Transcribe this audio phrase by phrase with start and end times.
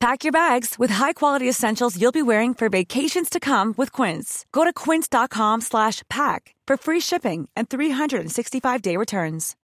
[0.00, 4.44] Pack your bags with high-quality essentials you'll be wearing for vacations to come with Quince.
[4.52, 9.56] Go to quince.com slash pack for free shipping and 365-day returns.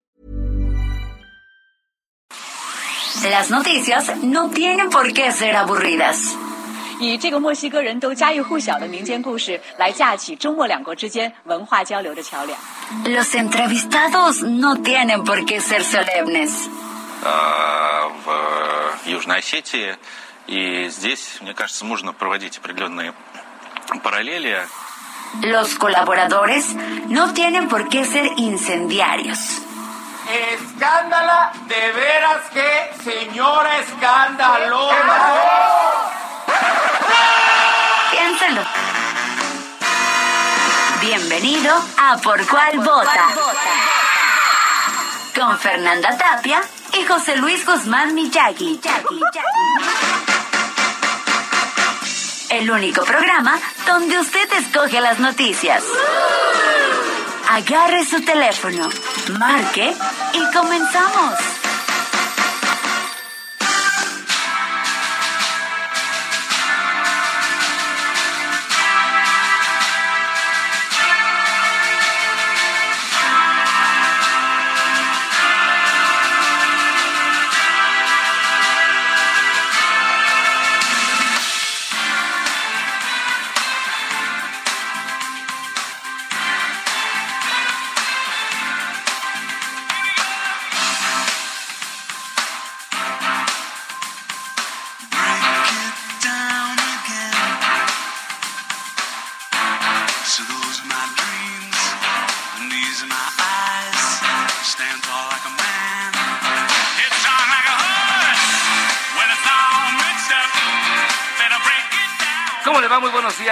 [3.25, 6.36] Las noticias no tienen por qué ser aburridas.
[7.00, 12.59] 以这个墨西哥人都家喻户晓的民间故事来架起中墨两国之间文化交流的桥梁。
[13.04, 16.68] Los entrevistados no tienen por qué ser solemnes.
[17.22, 19.96] а, в Южной Осетии.
[20.46, 23.14] И здесь, мне кажется, можно проводить определенные
[24.03, 24.67] параллели.
[25.43, 26.75] Los colaboradores
[27.09, 29.39] no tienen por qué ser incendiarios.
[30.29, 34.91] Escándala, de veras que señora escándalo.
[38.11, 38.62] Piénsalo.
[41.01, 43.27] Bienvenido a Por Cuál Vota.
[45.34, 46.61] Con Fernanda Tapia
[46.98, 48.80] y José Luis Guzmán Miyagi.
[52.50, 55.84] El único programa donde usted escoge las noticias.
[57.50, 58.90] Agarre su teléfono,
[59.38, 59.94] marque
[60.34, 61.65] y comenzamos.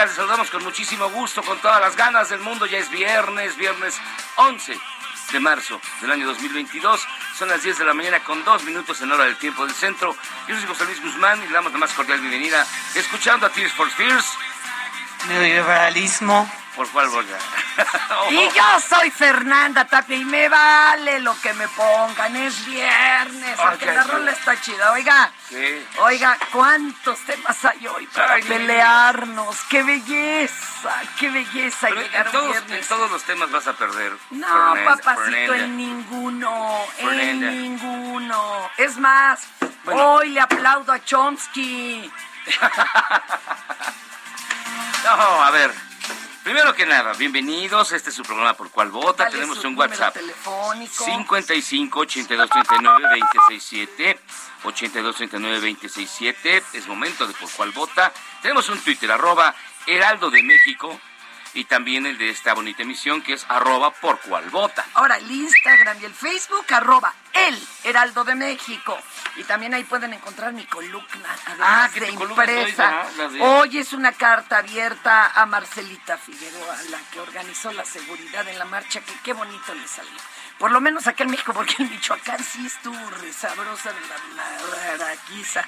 [0.03, 0.09] Días.
[0.09, 2.66] Les saludamos con muchísimo gusto, con todas las ganas del mundo.
[2.66, 4.00] Ya es viernes, viernes
[4.36, 4.78] 11
[5.31, 7.08] de marzo del año 2022.
[7.38, 10.16] Son las 10 de la mañana con dos minutos en hora del tiempo del centro.
[10.47, 12.66] Yo soy José Luis Guzmán y le damos la más cordial bienvenida
[12.96, 14.25] escuchando a Tears for Fears.
[15.28, 16.52] Neoliberalismo.
[16.75, 17.38] ¿Por cuál bola?
[18.29, 22.35] Y yo soy Fernanda Tapia y me vale lo que me pongan.
[22.35, 23.59] Es viernes.
[23.59, 24.09] Aunque la sí.
[24.11, 24.91] rola está chida.
[24.94, 25.85] Oiga, Sí.
[26.00, 29.57] oiga, ¿cuántos temas hay hoy para Ay, pelearnos?
[29.69, 31.01] ¡Qué belleza!
[31.19, 31.88] ¡Qué belleza!
[31.89, 32.88] Pero llegar en, todos, en viernes.
[32.88, 34.13] todos los temas vas a perder.
[34.31, 35.57] No, Fernanda, papacito, Fernanda.
[35.66, 38.69] en ninguno, en ninguno.
[38.78, 39.41] Es más,
[39.84, 40.13] Bueno.
[40.13, 42.11] hoy le aplaudo a Chomsky.
[45.03, 45.73] No, a ver.
[46.43, 47.93] Primero que nada, bienvenidos.
[47.93, 49.29] Este es su programa por cuál vota.
[49.29, 50.13] Tenemos un WhatsApp.
[50.13, 51.05] telefónico.
[51.05, 54.19] 55 82 39 267
[54.65, 58.11] 82 39 267 es momento de por cuál vota
[58.41, 59.55] tenemos un Twitter arroba
[59.87, 60.99] Heraldo de México
[61.56, 65.30] y también el de esta bonita emisión que es arroba por cuál vota Ahora el
[65.30, 68.97] Instagram y el Facebook, arroba el Heraldo de México.
[69.36, 73.06] Y también ahí pueden encontrar mi columna, además Ah, de impresa.
[73.18, 78.47] La de- Hoy es una carta abierta a Marcelita Figueroa, la que organizó la seguridad
[78.47, 80.12] en la marcha, que qué bonito le salió.
[80.59, 85.06] Por lo menos acá en México, porque en Michoacán sí estuvo re sabrosa la, la,
[85.08, 85.66] raquiza.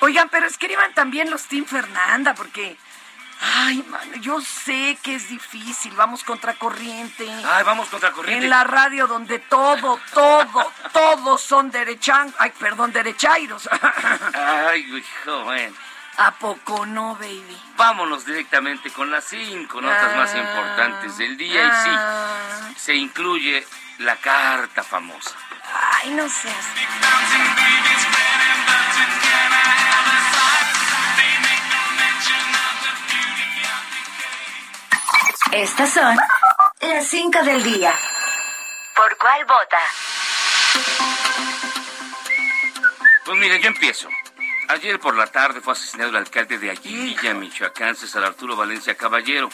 [0.00, 2.76] Oigan, pero escriban también los Team Fernanda, porque...
[3.42, 7.26] Ay, mano, yo sé que es difícil, vamos contracorriente.
[7.46, 12.92] ay vamos contra corriente En la radio donde todo, todo, todos son derechan, ay, perdón,
[12.92, 13.68] derechairos.
[14.34, 15.74] ay hijo bueno.
[16.18, 17.56] ¿A poco no, baby?
[17.76, 23.66] vámonos directamente con las cinco notas más importantes del día y Ah, sí se incluye
[23.98, 25.30] la carta famosa
[26.02, 26.66] Ay, no seas.
[35.52, 36.16] Estas son
[36.80, 37.92] las 5 del día.
[38.94, 39.78] ¿Por cuál vota?
[43.24, 44.08] Pues mire, yo empiezo.
[44.68, 49.50] Ayer por la tarde fue asesinado el alcalde de Aguililla, Michoacán, César Arturo Valencia Caballero,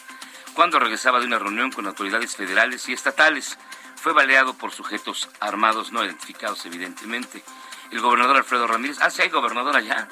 [0.54, 3.58] cuando regresaba de una reunión con autoridades federales y estatales.
[3.96, 7.42] Fue baleado por sujetos armados no identificados, evidentemente.
[7.90, 8.98] El gobernador Alfredo Ramírez.
[9.00, 10.08] Ah, sí, hay gobernador allá.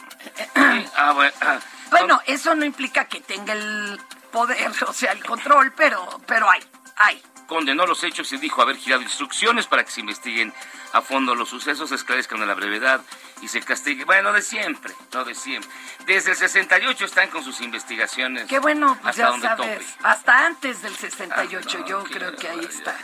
[0.96, 1.32] Ah, bueno.
[1.42, 1.58] ah.
[1.90, 4.00] Bueno, eso no implica que tenga el
[4.34, 6.60] poder, o sea, el control, pero, pero hay.
[6.96, 7.22] Ay.
[7.46, 10.52] condenó los hechos y dijo haber girado instrucciones para que se investiguen
[10.92, 13.00] a fondo los sucesos, se esclarezcan a la brevedad
[13.42, 14.04] y se castigue.
[14.04, 15.68] Bueno, de siempre, no de siempre.
[16.06, 18.46] Desde el 68 están con sus investigaciones.
[18.48, 19.56] Qué bueno, pues hasta ya sabes.
[19.78, 19.86] tope.
[20.04, 22.96] Hasta antes del 68, Ah, no, yo creo que ahí está.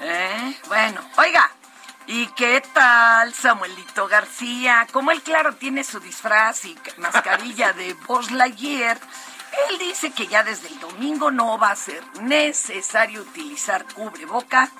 [0.00, 0.58] ¿Eh?
[0.68, 1.50] Bueno, oiga,
[2.06, 4.86] ¿y qué tal Samuelito García?
[4.92, 8.98] Como él, claro, tiene su disfraz y ca- mascarilla de Buzz Lightyear,
[9.68, 14.70] él dice que ya desde el domingo no va a ser necesario utilizar cubreboca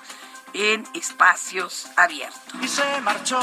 [0.52, 2.54] en espacios abiertos.
[2.60, 3.40] Y se marchó.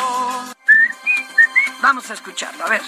[1.81, 2.81] Vamos a escucharlo, a ver.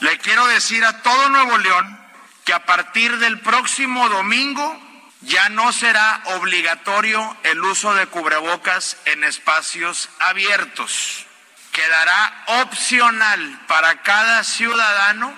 [0.00, 2.00] Le quiero decir a todo Nuevo León
[2.44, 4.80] que a partir del próximo domingo
[5.20, 11.26] ya no será obligatorio el uso de cubrebocas en espacios abiertos.
[11.72, 15.32] Quedará opcional para cada ciudadano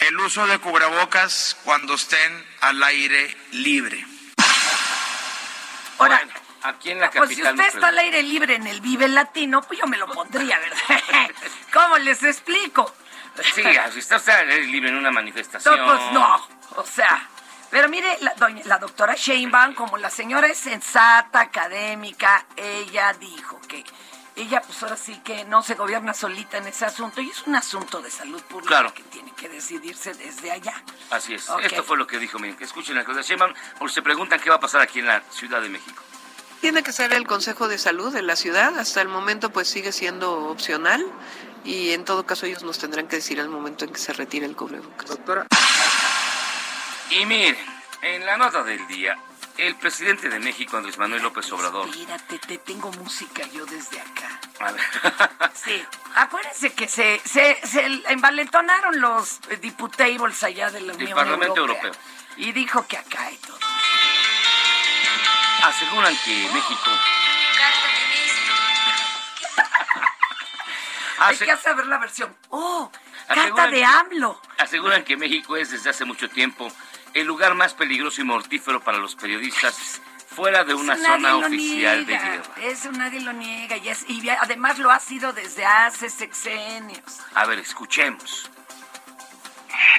[0.00, 4.04] el uso de cubrebocas cuando estén al aire libre.
[5.98, 6.32] Ahora, Bueno,
[6.64, 7.54] aquí en la Pues si capital.
[7.54, 11.30] usted está al aire libre en el Vive Latino, pues yo me lo pondría, ¿verdad?
[11.72, 12.94] ¿Cómo les explico?
[13.54, 13.62] Sí,
[13.92, 15.84] si está usted al aire libre en una No, manifestación.
[15.86, 17.28] pues no, o sea,
[17.70, 23.60] pero mire, la, doña- la doctora Sheinbaum, como la señora es sensata, académica, ella dijo
[23.68, 23.84] que
[24.36, 27.56] ella pues ahora sí que no se gobierna solita en ese asunto y es un
[27.56, 28.94] asunto de salud pública Claro.
[28.94, 30.74] que tiene que decidirse desde allá.
[31.10, 31.48] Así es.
[31.62, 32.38] Esto fue lo que dijo.
[32.38, 34.98] Miren, que escuchen la cosa de Sheinbaum, porque se preguntan qué va a pasar aquí
[35.00, 36.02] en la Ciudad de México.
[36.60, 38.78] Tiene que ser el Consejo de Salud de la ciudad.
[38.78, 41.04] Hasta el momento, pues sigue siendo opcional
[41.64, 44.46] y en todo caso ellos nos tendrán que decir al momento en que se retire
[44.46, 45.06] el cubrebocas.
[45.08, 45.46] Doctora.
[47.10, 47.56] Y miren,
[48.02, 49.16] en la nota del día,
[49.58, 51.88] el presidente de México, Andrés Manuel López Obrador.
[51.88, 54.40] Espérate, te tengo música yo desde acá.
[54.60, 54.82] A ver.
[55.54, 55.82] Sí,
[56.14, 61.86] acuérdense que se, se, se envalentonaron los eh, diputables allá de la Unión Parlamento Europea.
[61.86, 62.02] Europeo.
[62.36, 63.58] Y dijo que acá hay todo.
[65.64, 66.90] Aseguran que México.
[71.18, 72.36] Hay que saber la versión.
[72.50, 72.92] ¡Oh!
[73.26, 74.40] Carta de AMLO.
[74.58, 76.70] Aseguran que México es desde hace mucho tiempo
[77.20, 82.18] el lugar más peligroso y mortífero para los periodistas fuera de una zona oficial de
[82.18, 82.54] guerra.
[82.62, 83.76] Eso nadie lo niega.
[83.78, 87.20] Y, es- y además lo ha sido desde hace sexenios.
[87.34, 88.50] A ver, escuchemos.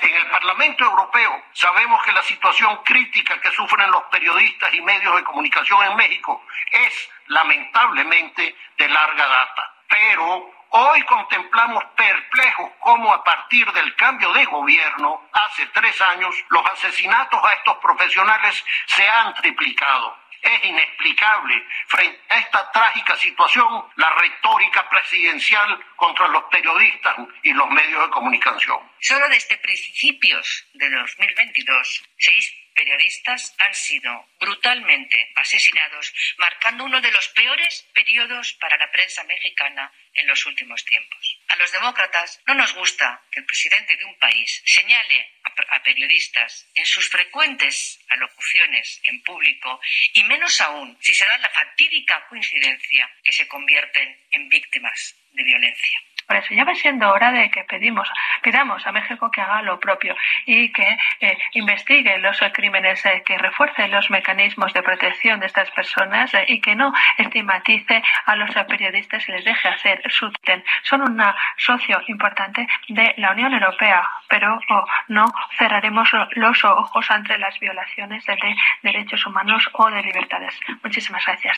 [0.02, 5.16] En el Parlamento Europeo sabemos que la situación crítica que sufren los periodistas y medios
[5.16, 9.74] de comunicación en México es lamentablemente de larga data.
[9.90, 16.66] Pero hoy contemplamos perplejos cómo a partir del cambio de gobierno hace tres años los
[16.72, 20.18] asesinatos a estos profesionales se han triplicado.
[20.42, 27.70] Es inexplicable frente a esta trágica situación la retórica presidencial contra los periodistas y los
[27.70, 28.80] medios de comunicación.
[29.00, 37.28] Solo desde principios de 2022, seis periodistas han sido brutalmente asesinados, marcando uno de los
[37.30, 41.40] peores periodos para la prensa mexicana en los últimos tiempos.
[41.48, 45.84] A los demócratas no nos gusta que el presidente de un país señale a, a
[45.84, 49.80] periodistas en sus frecuentes alocuciones en público
[50.14, 55.44] y menos aún si se da la fatídica coincidencia que se convierten en víctimas de
[55.44, 56.00] violencia.
[56.28, 58.08] Por eso ya va siendo hora de que pedimos,
[58.44, 60.14] pidamos a México que haga lo propio
[60.46, 65.72] y que eh, investigue los crímenes, eh, que refuerce los mecanismos de protección de estas
[65.72, 70.64] personas eh, y que no estigmatice a los periodistas y les deje hacer su tren.
[70.84, 71.22] Son un
[71.58, 75.26] socio importante de la Unión Europea, pero oh, no
[75.58, 80.54] cerraremos lo- los ojos ante las violaciones de, de derechos humanos o de libertades.
[80.84, 81.58] Muchísimas gracias.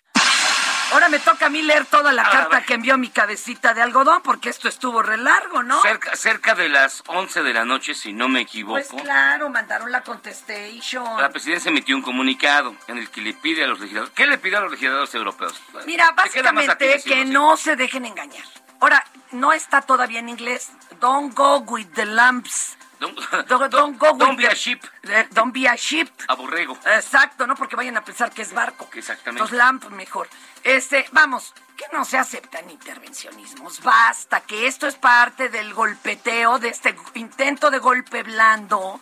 [0.91, 3.81] Ahora me toca a mí leer toda la A carta que envió mi cabecita de
[3.83, 5.79] algodón, porque esto estuvo re largo, ¿no?
[5.83, 9.91] Cerca, cerca de las 11 de la noche, si no me equivoco, Pues claro, mandaron
[9.91, 11.21] la contestation.
[11.21, 14.15] la presidencia emitió un comunicado en el que le pide a los legisladores.
[14.15, 15.61] ¿Qué le pide a los legisladores europeos?
[15.85, 18.38] Mira, ¿Te queda más a ti básicamente que no se dejen engañar.
[18.79, 20.71] Ahora, no está todavía en inglés.
[20.99, 22.77] Don't go with the lamps.
[22.99, 23.17] Don't,
[23.47, 24.83] Don't, don't go with don't be a ship.
[25.03, 26.09] Eh, Don't be a ship.
[26.27, 26.77] A borrego.
[26.85, 28.89] Exacto, no porque vayan a pensar que es barco.
[28.93, 29.41] Exactamente.
[29.41, 30.27] Entonces, lamp mejor.
[30.63, 33.81] Este, vamos, que no se aceptan intervencionismos.
[33.81, 38.99] Basta, que esto es parte del golpeteo, de este intento de golpe blando,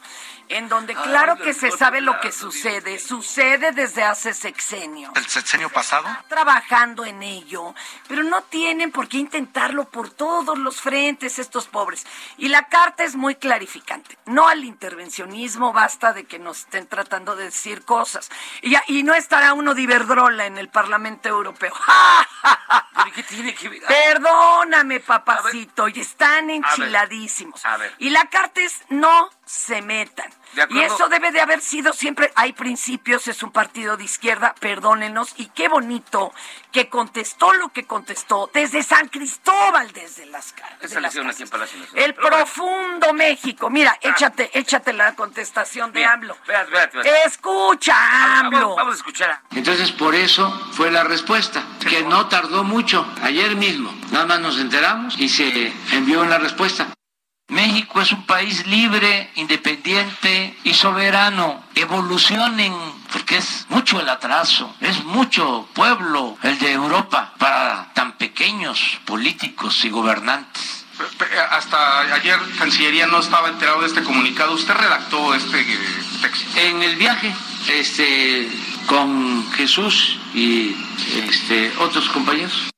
[0.49, 2.99] en donde Ay, claro que se sabe lo que sucede.
[2.99, 6.07] Sucede desde hace sexenios ¿El sexenio pasado?
[6.27, 7.73] trabajando en ello,
[8.07, 12.05] pero no tienen por qué intentarlo por todos los frentes estos pobres.
[12.37, 14.17] Y la carta es muy clarificante.
[14.25, 18.29] No al intervencionismo, basta de que nos estén tratando de decir cosas.
[18.61, 21.73] Y, no estará uno de Iberdrola en el Parlamento Europeo.
[21.73, 23.81] ¡Ja, ja, ja, ¿Pero qué tiene que ver?
[23.83, 27.65] Perdóname, papacito, y están enchiladísimos.
[27.65, 27.95] A ver.
[27.99, 30.29] Y la carta es no se metan.
[30.69, 35.33] Y eso debe de haber sido siempre, hay principios, es un partido de izquierda, perdónenos,
[35.37, 36.33] y qué bonito
[36.71, 40.53] que contestó lo que contestó desde San Cristóbal, desde las
[41.01, 41.35] Nacional.
[41.93, 43.69] El profundo México.
[43.69, 46.33] Mira, échate, échate la contestación de AMLO.
[46.33, 47.27] espérate, espérate, espérate.
[47.27, 48.59] Escucha, AMLO.
[48.59, 49.41] Vamos, vamos a escuchar.
[49.51, 54.59] Entonces por eso fue la respuesta, que no tardó mucho, ayer mismo, nada más nos
[54.59, 56.96] enteramos y se envió la respuesta.
[57.49, 61.63] México es un país libre, independiente y soberano.
[61.75, 62.73] Evolucionen,
[63.11, 69.85] porque es mucho el atraso, es mucho pueblo el de Europa para tan pequeños políticos
[69.85, 70.85] y gobernantes.
[71.51, 74.53] Hasta ayer Cancillería no estaba enterado de este comunicado.
[74.53, 75.79] ¿Usted redactó este eh,
[76.21, 76.59] texto?
[76.59, 77.33] En el viaje,
[77.69, 78.49] este,
[78.87, 80.75] con Jesús y
[81.15, 82.71] este, otros compañeros.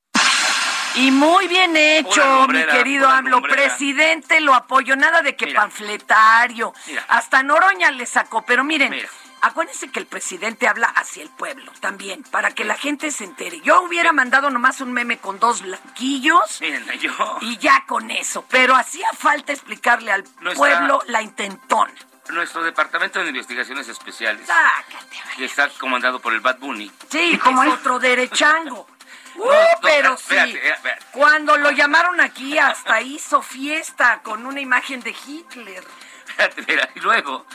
[1.00, 3.32] Y muy bien hecho, lumbrera, mi querido AMLO.
[3.38, 3.64] lumbrera.
[3.64, 4.96] Presidente, lo apoyo.
[4.96, 6.74] Nada de que panfletario.
[6.88, 7.06] Mira.
[7.08, 8.42] Hasta Noroña le sacó.
[8.44, 8.94] Pero miren,
[9.42, 13.62] acuérdense que el presidente habla hacia el pueblo también, para que la gente se entere.
[13.62, 17.38] Yo hubiera mandado nomás un meme con dos blanquillos Miren, yo.
[17.42, 18.46] y ya con eso.
[18.50, 21.94] Pero hacía falta explicarle al No está- pueblo la intentona.
[22.30, 25.18] Nuestro Departamento de Investigaciones Especiales, Sácate.
[25.36, 26.92] que está comandado por el Bad Bunny.
[27.10, 28.88] Sí, como es otro derechango.
[29.36, 30.58] Uh, No, pero espérate, sí.
[30.58, 31.06] eh, espérate.
[31.12, 35.84] Cuando lo llamaron aquí, hasta hizo fiesta con una imagen de Hitler.
[36.28, 37.46] Espérate, mira, y luego,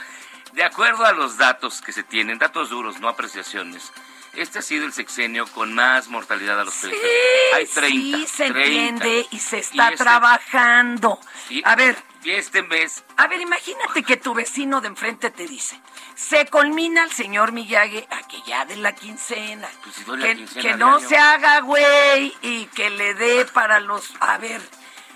[0.53, 3.93] de acuerdo a los datos que se tienen, datos duros, no apreciaciones,
[4.37, 6.91] este ha sido el sexenio con más mortalidad a los Sí.
[7.55, 8.19] Hay 30.
[8.19, 8.61] sí, se 30.
[8.61, 11.19] entiende y se está este- trabajando.
[11.49, 15.47] y- A ver, Y este mes, a ver, imagínate que tu vecino de enfrente te
[15.47, 15.79] dice,
[16.15, 19.69] se culmina el señor Miyagi a que ya de la quincena.
[19.83, 21.07] pues si doy la que, quincena que no año.
[21.07, 24.11] se haga güey y que le dé para los...
[24.21, 24.63] A ver,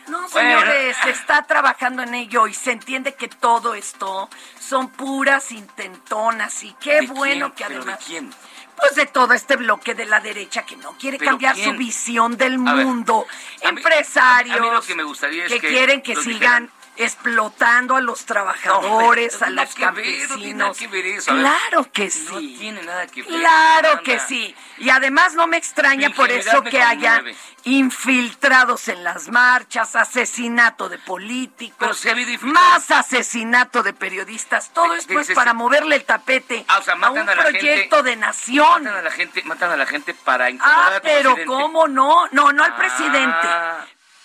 [0.08, 0.60] no Bueno.
[0.60, 4.28] señores, se está trabajando en ello y se entiende que todo esto
[4.60, 7.68] son puras intentonas y qué ¿De bueno quién?
[7.68, 8.04] que ¿Pero de además...
[8.06, 8.34] quién?
[8.80, 11.72] Pues de todo este bloque de la derecha que no quiere ¿Pero cambiar quién?
[11.72, 13.26] su visión del A ver, mundo.
[13.64, 17.96] a mí- Empresarios a mí lo que me gustaría es que quieren que sigan explotando
[17.96, 20.78] a los trabajadores, No, a no los que ver, no campesinos.
[20.78, 21.22] que ver.
[21.24, 22.56] Claro que no sí.
[22.58, 23.40] tiene nada que ver.
[23.40, 24.54] Claro que sí.
[24.78, 27.22] Y además no me extraña por eso que haya
[27.64, 34.72] infiltrados en las marchas, asesinato de políticos, si más asesinato de periodistas.
[34.72, 37.26] Todo De- esto de- es de- para moverle el tapete Ah, o sea, a un
[37.26, 38.84] proyecto gente- de nación.
[38.84, 41.46] Matan a la gente, matan a la gente para incomodar Ah, a tu pero presidente.
[41.46, 42.26] ¿cómo no?
[42.32, 42.76] No, no al Ah.
[42.76, 43.48] presidente.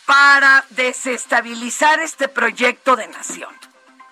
[0.06, 3.54] Para desestabilizar este proyecto de nación.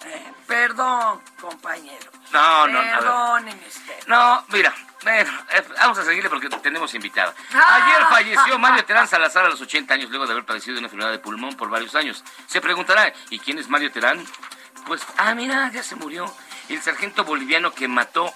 [0.05, 2.11] Eh, perdón, compañero.
[2.31, 2.79] No, no.
[2.79, 4.07] Perdóneme usted.
[4.07, 7.33] No, mira, bueno, eh, vamos a seguirle porque tenemos invitada.
[7.53, 7.85] Ah.
[7.85, 11.11] Ayer falleció Mario Terán Salazar a los 80 años luego de haber padecido una enfermedad
[11.11, 12.23] de pulmón por varios años.
[12.47, 14.23] Se preguntará, ¿y quién es Mario Terán?
[14.85, 16.31] Pues, ah, mira, ya se murió.
[16.69, 18.33] El sargento boliviano que mató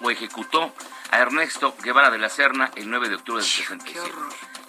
[0.00, 0.74] o ejecutó
[1.10, 4.10] a Ernesto Guevara de la Serna el 9 de octubre del 67.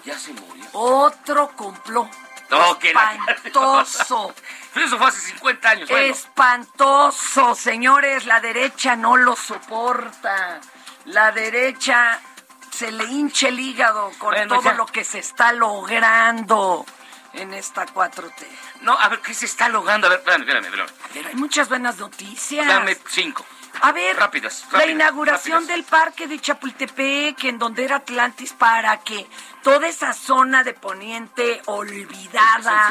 [0.06, 0.64] Ya se murió.
[0.72, 2.08] Otro complot.
[2.48, 4.32] No, que la- Espantoso.
[4.72, 5.88] Pero eso fue hace 50 años.
[5.88, 8.24] Bueno, Espantoso, señores.
[8.26, 10.60] La derecha no lo soporta.
[11.06, 12.20] La derecha
[12.70, 14.74] se le hincha el hígado con Bueno, todo ya.
[14.74, 16.84] lo que se está logrando
[17.32, 18.46] en esta 4T.
[18.82, 20.06] no, a ver, ¿qué se está logrando?
[20.06, 20.90] A ver, espérame, espérame, espérame.
[21.12, 22.66] Pero hay muchas buenas noticias.
[22.66, 23.44] Dame cinco.
[23.82, 25.76] A ver, Rápidas, la inauguración rápidas.
[25.76, 29.26] del parque de Chapultepec, en donde era Atlantis, para que
[29.62, 32.90] toda esa zona de poniente olvidada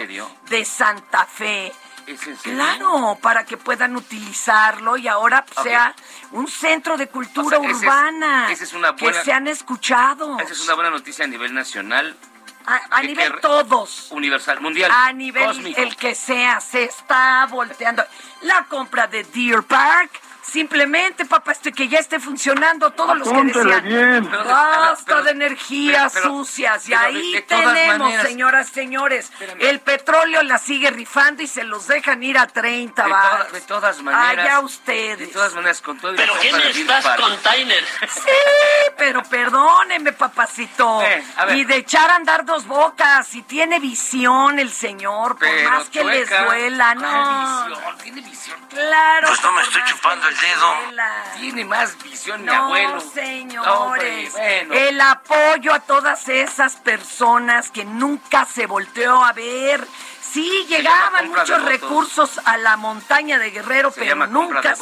[0.50, 1.74] de Santa Fe,
[2.08, 2.58] ¿Es en serio?
[2.60, 5.96] claro, para que puedan utilizarlo y ahora pues, sea
[6.32, 10.54] un centro de cultura O sea, urbana, esa es una que buena- sean escuchados Esa
[10.54, 12.15] es una buena noticia a nivel nacional,
[12.68, 14.08] a, a que- nivel que- todos.
[14.12, 14.92] universal, mundial.
[14.94, 15.82] A nivel cósmico.
[15.82, 18.04] el que sea, se está volteando.
[18.42, 20.12] La compra de Deer Park,
[20.51, 24.29] simplemente, papá, este que ya esté funcionando, todos los que decían, bien.
[24.31, 26.85] De- basta de energías pero- pero- sucias.
[26.87, 31.47] Y de- ahí de todas tenemos, maneras- señoras, señores, el petróleo la sigue rifando y
[31.47, 34.45] se los dejan ir a 30 de, toda- de todas maneras.
[34.45, 35.19] Allá ustedes.
[35.19, 36.13] De todas maneras, con todo.
[36.13, 37.21] y ¿Pero qué de necesitas, Park.
[37.21, 37.83] container?
[38.09, 38.31] Sí,
[38.97, 41.01] pero perdóneme, papacito.
[41.01, 41.57] Eh, a ver.
[41.57, 43.27] y de echar a andar dos bocas.
[43.27, 47.65] Si tiene visión el señor, por Pero más que les duela, ¿Cuál no.
[47.75, 47.97] visión?
[47.97, 48.59] Tiene visión.
[48.69, 49.27] Claro.
[49.27, 51.39] Pues no me estoy chupando les el dedo.
[51.39, 53.00] Tiene más visión mi abuelo.
[53.00, 54.32] señores.
[54.32, 54.74] Bueno.
[54.74, 59.88] El apoyo a todas esas personas que nunca se volteó a ver.
[60.22, 64.80] Sí, llegaban muchos recursos a la montaña de Guerrero, Se pero nunca votos.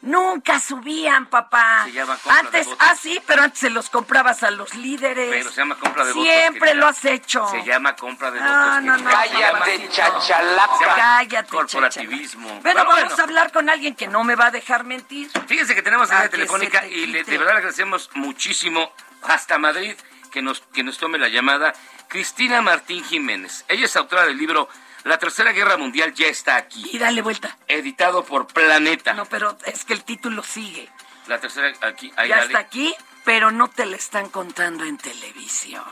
[0.00, 1.82] Nunca subían, papá.
[1.86, 2.86] Se llama compra antes, de votos.
[2.88, 5.28] ah, sí, pero antes se los comprabas a los líderes.
[5.30, 6.28] Pero se llama compra de votos.
[6.32, 7.48] Siempre lo has hecho.
[7.48, 8.82] Se llama compra de No, votos.
[8.84, 9.10] no, no.
[9.10, 10.94] Cállate, chachalaca.
[10.94, 12.60] Cállate, Corporativismo.
[12.62, 13.16] Pero vamos bueno.
[13.18, 15.30] a hablar con alguien que no me va a dejar mentir.
[15.46, 19.58] Fíjense que tenemos la Ah, telefónica te y le, de verdad le agradecemos muchísimo hasta
[19.58, 19.96] Madrid
[20.30, 21.72] que nos, que nos tome la llamada
[22.08, 23.64] Cristina Martín Jiménez.
[23.68, 24.68] Ella es autora del libro
[25.08, 26.84] La Tercera Guerra Mundial ya está aquí.
[26.92, 27.56] Y dale vuelta.
[27.66, 29.14] Editado por Planeta.
[29.14, 30.86] No, pero es que el título sigue.
[31.28, 32.12] La tercera aquí.
[32.14, 32.48] ahí ya dale.
[32.48, 35.82] está aquí, pero no te la están contando en televisión.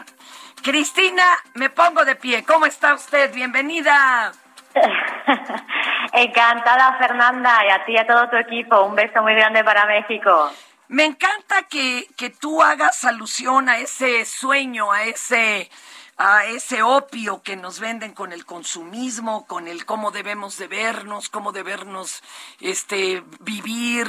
[0.63, 2.45] Cristina, me pongo de pie.
[2.45, 3.33] ¿Cómo está usted?
[3.33, 4.33] Bienvenida.
[6.13, 8.83] Encantada, Fernanda, y a ti y a todo tu equipo.
[8.83, 10.53] Un beso muy grande para México.
[10.89, 15.71] Me encanta que, que tú hagas alusión a ese sueño, a ese,
[16.19, 21.29] a ese opio que nos venden con el consumismo, con el cómo debemos de vernos,
[21.29, 22.23] cómo debernos
[22.61, 24.09] este, vivir,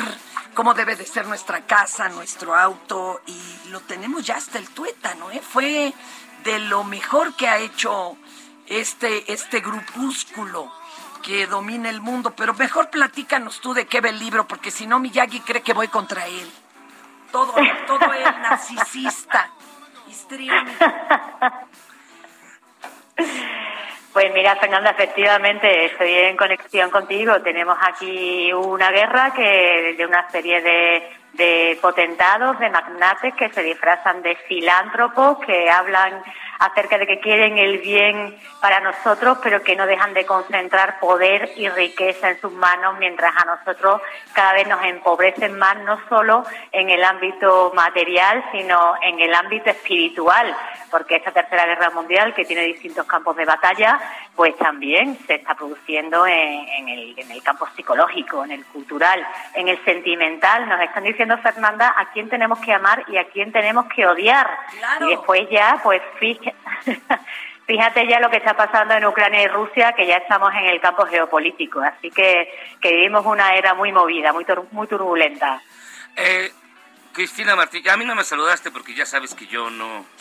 [0.54, 5.32] cómo debe de ser nuestra casa, nuestro auto, y lo tenemos ya hasta el tuétano,
[5.32, 5.42] ¿eh?
[5.42, 5.94] Fue
[6.46, 8.16] de lo mejor que ha hecho
[8.68, 10.72] este, este grupúsculo
[11.24, 14.88] que domina el mundo, pero mejor platícanos tú de qué ve el libro, porque si
[14.88, 16.50] no Miyagi cree que voy contra él.
[17.34, 17.54] Todo,
[17.86, 19.52] todo él narcisista,
[20.08, 20.86] histriónico.
[24.34, 27.42] Mira, Fernanda, efectivamente estoy en conexión contigo.
[27.42, 33.62] Tenemos aquí una guerra que de una serie de, de potentados, de magnates que se
[33.62, 36.24] disfrazan de filántropos, que hablan
[36.60, 41.52] acerca de que quieren el bien para nosotros, pero que no dejan de concentrar poder
[41.56, 44.02] y riqueza en sus manos, mientras a nosotros
[44.34, 49.70] cada vez nos empobrecen más, no solo en el ámbito material, sino en el ámbito
[49.70, 50.56] espiritual,
[50.90, 54.00] porque esta tercera guerra mundial, que tiene distintos campos de batalla,
[54.36, 59.26] pues también se está produciendo en, en el, en el campo psicológico, en el cultural,
[59.54, 60.68] en el sentimental.
[60.68, 64.50] Nos están diciendo, Fernanda, a quién tenemos que amar y a quién tenemos que odiar.
[65.02, 66.47] Y después ya, pues fíjate,
[67.68, 70.80] fíjate ya lo que está pasando en Ucrania y Rusia, que ya estamos en el
[70.80, 71.82] campo geopolítico.
[71.82, 72.50] Así que,
[72.82, 75.62] que vivimos una era muy movida, muy, tur- muy turbulenta.
[76.16, 76.52] Eh,
[77.14, 80.06] Cristina Martín, a mí no me saludaste porque ya sabes que yo no...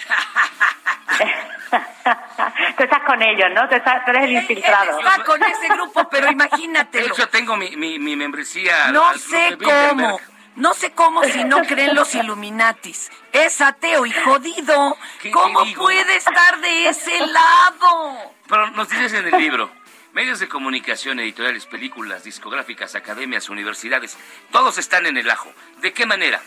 [2.77, 3.69] Tú estás con ellos, ¿no?
[3.69, 4.99] Tú, estás- tú eres el infiltrado.
[4.99, 7.07] Está con ese grupo, pero De imagínatelo.
[7.15, 8.91] hecho, tengo mi, mi, mi membresía.
[8.93, 10.19] No al sé cómo.
[10.57, 13.11] No sé cómo si no creen los Illuminatis.
[13.33, 14.97] Es ateo y jodido.
[15.21, 18.33] ¿Qué ¿Cómo puede estar de ese lado?
[18.49, 19.71] Pero nos dices en el libro,
[20.13, 24.17] medios de comunicación, editoriales, películas, discográficas, academias, universidades,
[24.51, 25.53] todos están en el ajo.
[25.79, 26.41] ¿De qué manera?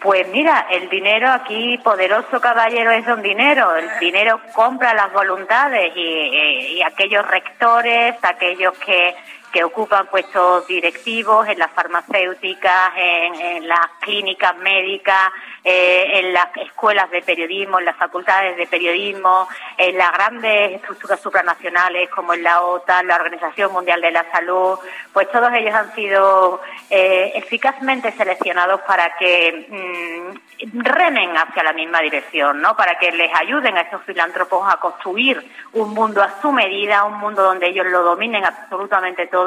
[0.00, 3.74] Pues mira, el dinero aquí, poderoso caballero es don dinero.
[3.76, 9.16] El dinero compra las voluntades y, y- y aquellos rectores, aquellos que,
[9.56, 15.32] que ocupan puestos directivos en las farmacéuticas, en, las clínicas médicas,
[15.64, 21.20] eh, en las escuelas de periodismo, en las facultades de periodismo, en las grandes estructuras
[21.20, 24.78] supranacionales como en la OTAN, la Organización Mundial de la Salud,
[25.14, 32.00] pues todos ellos han sido eh, eficazmente seleccionados para que mm, remen hacia la misma
[32.00, 32.76] dirección, ¿no?
[32.76, 35.42] Para que les ayuden a esos filántropos a construir
[35.72, 39.45] un mundo a su medida, un mundo donde ellos lo dominen absolutamente todo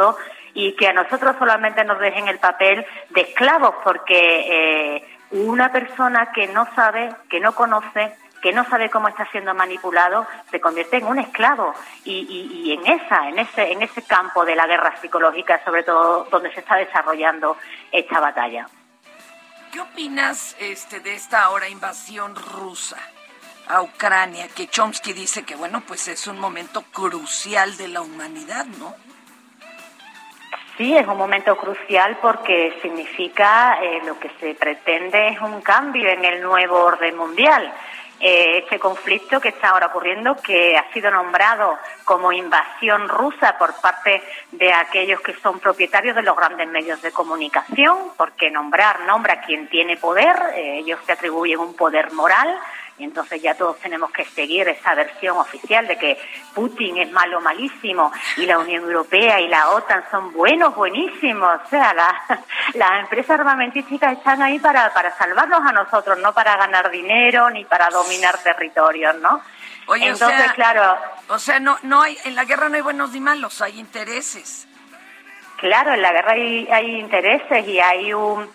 [0.53, 6.31] y que a nosotros solamente nos dejen el papel de esclavos, porque eh, una persona
[6.33, 10.97] que no sabe, que no conoce, que no sabe cómo está siendo manipulado, se convierte
[10.97, 11.73] en un esclavo.
[12.05, 12.13] Y,
[12.65, 16.51] y- en esa, en ese, en ese campo de la guerra psicológica, sobre todo donde
[16.53, 17.57] se está desarrollando
[17.91, 18.67] esta batalla.
[19.71, 22.97] ¿Qué opinas este, de esta ahora invasión rusa
[23.67, 24.47] a Ucrania?
[24.55, 28.95] Que Chomsky dice que, bueno, pues es un momento crucial de la humanidad, ¿no?
[30.79, 36.07] Sí, es un momento crucial porque significa eh, lo que se pretende es un cambio
[36.07, 37.69] en el nuevo orden mundial.
[38.21, 43.73] Eh, este conflicto que está ahora ocurriendo, que ha sido nombrado como invasión rusa por
[43.81, 49.33] parte de aquellos que son propietarios de los grandes medios de comunicación, porque nombrar nombra
[49.33, 52.57] a quien tiene poder, eh, ellos se atribuyen un poder moral,
[52.99, 56.17] y entonces ya todos tenemos que seguir esa versión oficial de que
[56.53, 61.61] Putin es malo, malísimo, y la Unión Europea y la OTAN son buenos, buenísimos.
[61.65, 62.21] O sea, la-
[62.75, 67.65] las empresas armamentísticas están ahí para, para salvarnos a nosotros, no para ganar dinero ni
[67.65, 69.41] para dominar territorios, ¿no?
[69.87, 70.97] Oye, Entonces, o sea, claro,
[71.29, 74.67] o sea, no, no hay, en la guerra no hay buenos ni malos, hay intereses.
[75.57, 78.49] Claro, en la guerra hay, hay intereses y hay un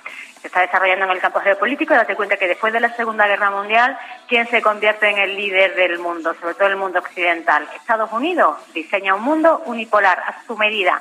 [0.44, 1.94] se está desarrollando en el campo geopolítico.
[1.94, 5.74] Date cuenta que después de la Segunda Guerra Mundial, ¿quién se convierte en el líder
[5.74, 7.66] del mundo, sobre todo el mundo occidental?
[7.74, 11.00] Estados Unidos diseña un mundo unipolar a su medida,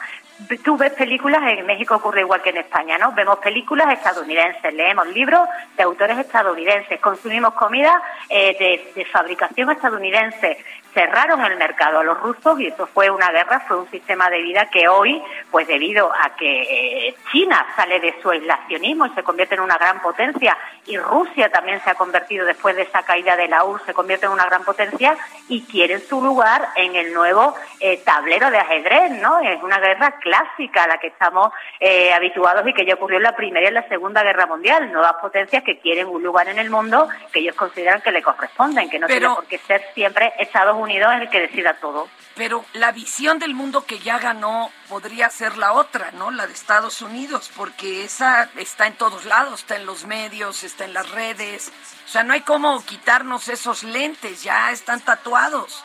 [0.63, 3.11] tú ves películas, en México ocurre igual que en España, ¿no?
[3.11, 10.57] Vemos películas estadounidenses, leemos libros de autores estadounidenses, consumimos comida eh, de, de fabricación estadounidense,
[10.93, 14.41] cerraron el mercado a los rusos y eso fue una guerra, fue un sistema de
[14.41, 19.23] vida que hoy, pues debido a que eh, China sale de su aislacionismo y se
[19.23, 23.35] convierte en una gran potencia y Rusia también se ha convertido después de esa caída
[23.35, 25.17] de la URSS, se convierte en una gran potencia
[25.49, 29.39] y quieren su lugar en el nuevo eh, tablero de ajedrez, ¿no?
[29.39, 33.23] Es una guerra clásica a la que estamos eh, habituados y que ya ocurrió en
[33.23, 36.59] la Primera y en la Segunda Guerra Mundial, nuevas potencias que quieren un lugar en
[36.59, 39.81] el mundo que ellos consideran que le corresponden, que no Pero- tiene por qué ser
[39.93, 42.09] siempre Estados Unidos el que decida todo.
[42.35, 46.31] Pero la visión del mundo que ya ganó podría ser la otra, ¿no?
[46.31, 50.85] La de Estados Unidos, porque esa está en todos lados, está en los medios, está
[50.85, 51.71] en las redes.
[52.05, 55.83] O sea, no hay cómo quitarnos esos lentes, ya están tatuados.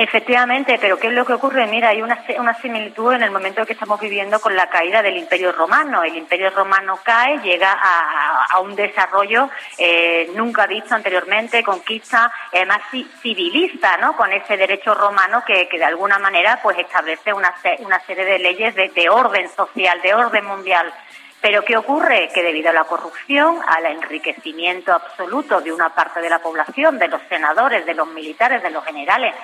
[0.00, 1.66] Efectivamente, pero ¿qué es lo que ocurre?
[1.66, 5.16] Mira, hay una, una similitud en el momento que estamos viviendo con la caída del
[5.16, 6.04] Imperio Romano.
[6.04, 12.30] El Imperio Romano cae, llega a, a un desarrollo eh, nunca visto anteriormente, conquista
[12.68, 14.16] más ci- civilista, ¿no?
[14.16, 18.38] Con ese derecho romano que, que de alguna manera pues establece una, una serie de
[18.38, 20.94] leyes de, de orden social, de orden mundial.
[21.40, 22.30] Pero ¿qué ocurre?
[22.34, 27.06] Que debido a la corrupción, al enriquecimiento absoluto de una parte de la población, de
[27.06, 29.34] los senadores, de los militares, de los generales,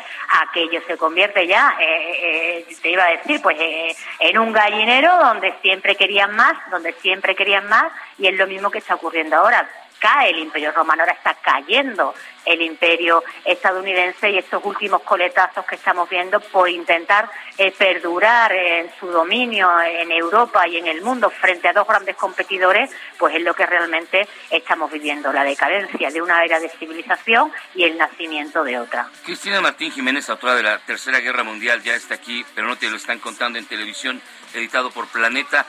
[0.42, 5.16] aquello se convierte ya, eh, eh, te iba a decir, pues eh, en un gallinero
[5.18, 9.36] donde siempre querían más, donde siempre querían más, y es lo mismo que está ocurriendo
[9.36, 9.68] ahora.
[10.04, 12.14] Cae el imperio romano, ahora está cayendo
[12.44, 18.90] el imperio estadounidense y estos últimos coletazos que estamos viendo por intentar eh, perdurar en
[19.00, 23.40] su dominio en Europa y en el mundo frente a dos grandes competidores, pues es
[23.40, 28.62] lo que realmente estamos viviendo, la decadencia de una era de civilización y el nacimiento
[28.62, 29.08] de otra.
[29.24, 32.90] Cristina Martín Jiménez, autora de la Tercera Guerra Mundial, ya está aquí, pero no te
[32.90, 34.20] lo están contando en televisión,
[34.52, 35.64] editado por Planeta.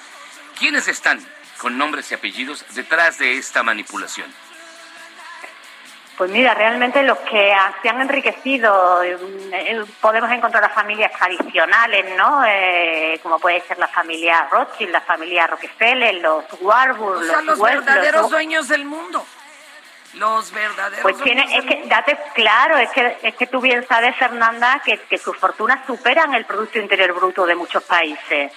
[0.60, 1.26] ¿Quiénes están
[1.58, 4.34] con nombres y apellidos detrás de esta manipulación?
[6.18, 12.41] Pues mira, realmente los que se han enriquecido, eh, podemos encontrar las familias tradicionales, ¿no?
[12.48, 17.58] Eh, como puede ser la familia Rothschild, la familia Rockefeller, los Warburg, O sea, los
[17.58, 19.26] los verdaderos los- dueños del mundo.
[20.13, 23.86] Los verdaderos Pues dueños tiene, es que, date claro, es que, es que tú bien
[23.86, 28.54] sabes, Fernanda, que, que sus fortunas superan el Producto Interior Bruto de muchos países.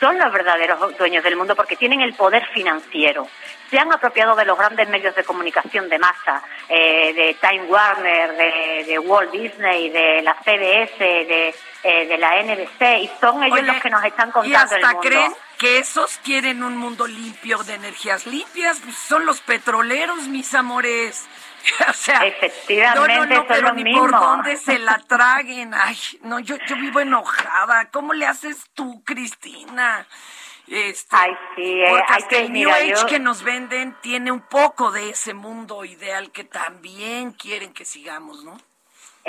[0.00, 3.26] Son los verdaderos dueños del mundo porque tienen el poder financiero.
[3.68, 8.36] Se han apropiado de los grandes medios de comunicación de masa, eh, de Time Warner,
[8.36, 13.58] de, de Walt Disney, de la CBS, de, eh, de la NBC, y son ellos
[13.58, 15.00] Oye, los que nos están Y contando el hasta mundo.
[15.08, 18.80] creen que esos quieren un mundo limpio de energías limpias.
[18.82, 21.26] Pues son los petroleros, mis amores.
[21.88, 25.74] o sea, Efectivamente, no, no, pero ni por dónde se la traguen.
[25.74, 27.90] Ay, no, yo, yo vivo enojada.
[27.90, 30.06] ¿Cómo le haces tú, Cristina?
[30.66, 33.96] Este, Ay, sí, eh, porque hay que- el New mira, Age yo- que nos venden
[34.02, 38.58] tiene un poco de ese mundo ideal que también quieren que sigamos, ¿no?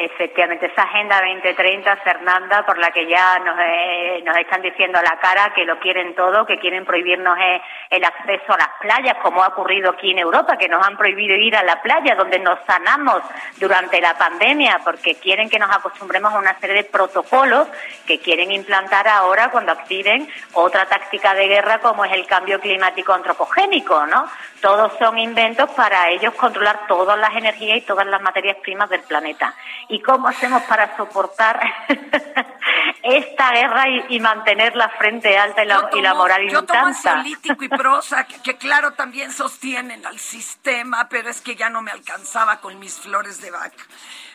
[0.02, 5.02] Efectivamente, esa Agenda 2030, Fernanda, por la que ya nos, eh, nos están diciendo a
[5.02, 9.18] la cara que lo quieren todo, que quieren prohibirnos eh, el acceso a las playas,
[9.22, 12.40] como ha ocurrido aquí en Europa, que nos han prohibido ir a la playa, donde
[12.40, 13.22] nos sanamos
[13.58, 17.68] durante la pandemia, porque quieren que nos acostumbremos a una serie de protocolos
[18.08, 23.12] que quieren implantar ahora cuando activen otra táctica de guerra, como es el cambio climático
[23.12, 24.30] antropogénico, ¿no?
[24.62, 29.02] Todos son inventos para ellos controlar todas las energías y todas las materias primas del
[29.02, 29.56] planeta.
[29.88, 31.60] ¿Y cómo hacemos para soportar
[33.04, 36.88] esta guerra y, y mantener la frente alta y la, y la moral Yo tomo
[36.88, 41.82] ansiolítico y prosa, que, que claro también sostienen al sistema, pero es que ya no
[41.82, 43.84] me alcanzaba con mis flores de vaca.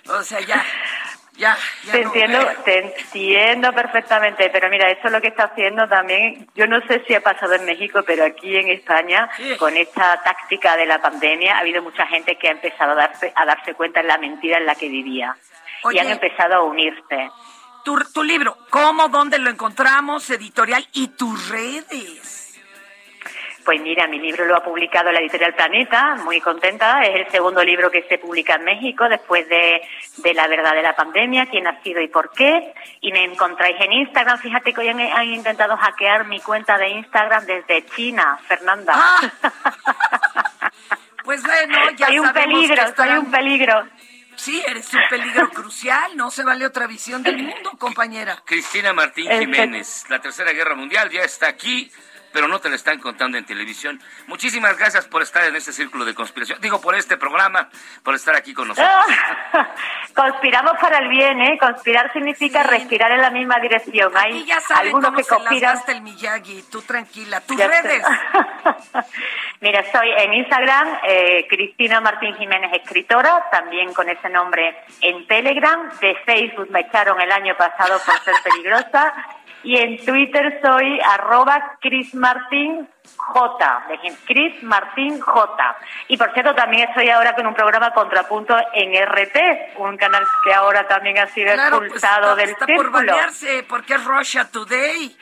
[0.08, 0.64] O sea, ya,
[1.36, 2.62] ya, ya Te no entiendo, veo.
[2.64, 7.02] te entiendo perfectamente, pero mira, eso es lo que está haciendo también, yo no sé
[7.06, 11.56] si ha pasado en México, pero aquí en España, con esta táctica de la pandemia,
[11.56, 14.58] ha habido mucha gente que ha empezado a darse, a darse cuenta de la mentira
[14.58, 15.36] en la que vivía.
[15.82, 15.98] Oye.
[15.98, 17.30] y han empezado a unirse.
[17.84, 22.43] Tu, tu libro, ¿cómo, dónde lo encontramos, editorial y tus redes?
[23.64, 27.02] Pues mira, mi libro lo ha publicado la editorial Planeta, muy contenta.
[27.02, 29.80] Es el segundo libro que se publica en México después de,
[30.18, 32.74] de La verdad de la pandemia, quién ha sido y por qué.
[33.00, 34.38] Y me encontráis en Instagram.
[34.38, 38.94] Fíjate que hoy han, han intentado hackear mi cuenta de Instagram desde China, Fernanda.
[41.24, 43.88] Pues bueno, ya Soy un peligro, que soy estarán- un peligro.
[44.36, 48.42] Sí, eres un peligro crucial, no se vale otra visión del mundo, compañera.
[48.44, 51.90] Cristina Martín Este- Jiménez, la Tercera Guerra Mundial ya está aquí.
[52.34, 54.00] Pero no te la están contando en televisión.
[54.26, 56.60] Muchísimas gracias por estar en este círculo de conspiración.
[56.60, 57.68] Digo, por este programa,
[58.02, 58.92] por estar aquí con nosotros.
[60.14, 61.56] Conspiramos para el bien, ¿eh?
[61.60, 64.12] Conspirar significa respirar en la misma dirección.
[64.16, 65.78] Hay Y ya saben algunos cómo que se conspiran.
[65.86, 66.64] el Miyagi.
[66.72, 67.40] Tú tranquila.
[67.40, 68.02] Tus Ya redes.
[69.60, 75.88] Mira, estoy en Instagram, eh, Cristina Martín Jiménez, escritora, también con ese nombre en Telegram.
[76.00, 79.14] De Facebook me echaron el año pasado por ser peligrosa.
[79.64, 83.84] Y en Twitter soy arroba Cris Martín J.
[83.88, 85.76] Dejen, Cris Martín J.
[86.08, 90.52] Y por cierto, también estoy ahora con un programa Contrapunto en RT, un canal que
[90.54, 94.50] ahora también ha sido Claro, pues expulsado está, del está por banearse porque es Russia
[94.50, 95.16] Today.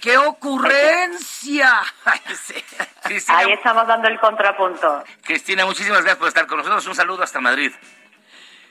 [0.00, 1.80] ¡Qué ocurrencia!
[3.02, 5.02] Cristina, Ahí estamos dando el contrapunto.
[5.22, 6.86] Cristina, muchísimas gracias por estar con nosotros.
[6.86, 7.72] Un saludo hasta Madrid.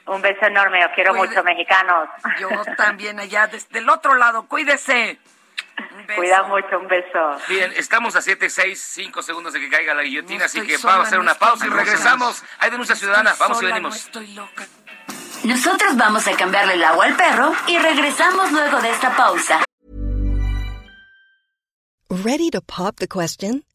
[0.06, 2.10] Un beso enorme, os quiero Cuide- mucho, mexicanos.
[2.40, 4.48] Yo también allá desde el otro lado.
[4.48, 5.18] Cuídese.
[5.98, 6.20] Un beso.
[6.20, 7.38] Cuida mucho, un beso.
[7.48, 10.78] Bien, estamos a 7, 6, 5 segundos de que caiga la guillotina, No así que
[10.78, 12.44] sola, vamos a hacer no una pausa y regresamos.
[12.60, 13.94] Hay denuncia ciudadana, Estoy vamos y sola, venimos.
[13.94, 14.68] No estoy loca.
[15.46, 19.64] Nosotros vamos a cambiarle el agua al perro y regresamos luego de esta pausa.
[22.10, 23.64] Ready to pop the question?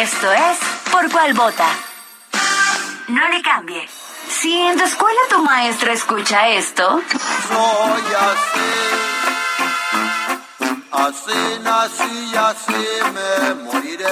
[0.00, 0.58] Esto es
[0.90, 1.68] Por cuál vota.
[3.08, 3.86] No le cambie.
[4.30, 7.02] Si en tu escuela tu maestra escucha esto,
[7.48, 8.70] Soy así,
[10.90, 12.82] así nací y así
[13.12, 14.06] me moriré.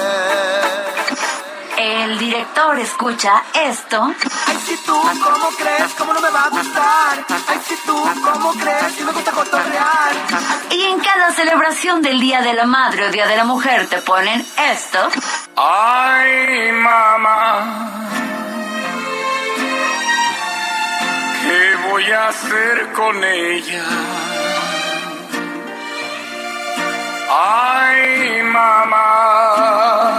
[1.79, 4.13] El director escucha esto,
[4.47, 5.93] Ay, si tú, ¿cómo crees?
[5.97, 7.25] ¿Cómo no me va a gustar?
[7.47, 8.93] Ay, si tú, ¿cómo crees?
[8.97, 10.11] Si me gusta cotorrear.
[10.71, 14.01] y en cada celebración del Día de la Madre o Día de la Mujer te
[14.01, 14.99] ponen esto,
[15.55, 18.09] Ay, mamá,
[21.43, 23.83] ¿qué voy a hacer con ella?
[27.31, 30.18] Ay, mamá.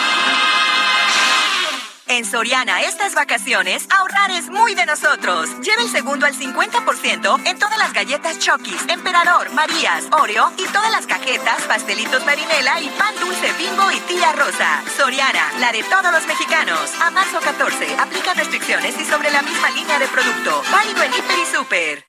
[2.11, 5.49] En Soriana, estas vacaciones, ahorrar es muy de nosotros.
[5.61, 10.91] Lleva el segundo al 50% en todas las galletas Chokis, Emperador, Marías, Oreo y todas
[10.91, 14.83] las cajetas, pastelitos marinela y pan dulce bimbo y tía rosa.
[14.97, 16.91] Soriana, la de todos los mexicanos.
[16.99, 20.63] A marzo 14, aplica restricciones y sobre la misma línea de producto.
[20.69, 22.05] Válido en Hiper y Super.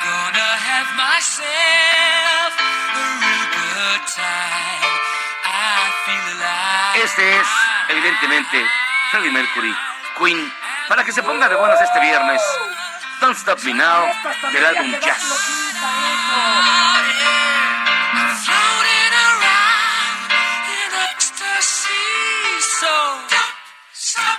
[0.00, 4.64] Gonna have myself a real good time.
[5.44, 7.04] I feel alive.
[7.04, 7.48] Este es,
[7.88, 8.64] evidentemente,
[9.10, 9.74] Freddie Mercury,
[10.18, 10.52] Queen,
[10.88, 12.42] para que se ponga de buenas este viernes.
[13.20, 14.06] Don't Stop Me Now,
[14.52, 15.22] del álbum Jazz.
[23.90, 24.38] Stop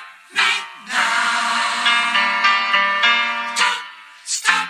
[4.26, 4.70] stop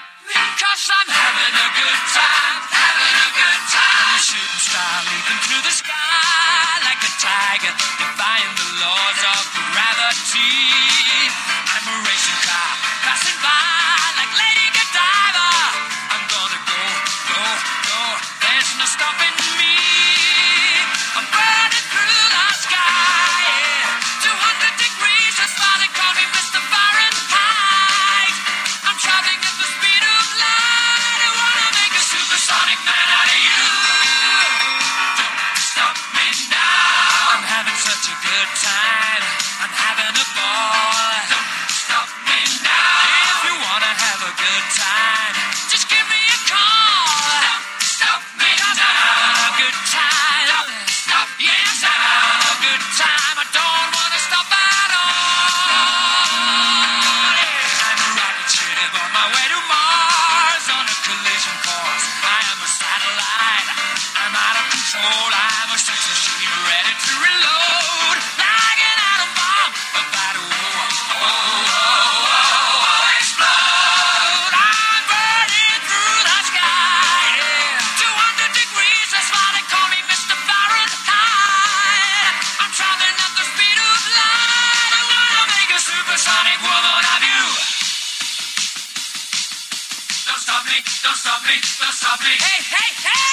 [0.58, 4.20] cause I'm having a good time, having a good time.
[4.60, 6.05] Star leaping through the sky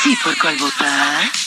[0.02, 1.41] Sí, ¿por cuál votar?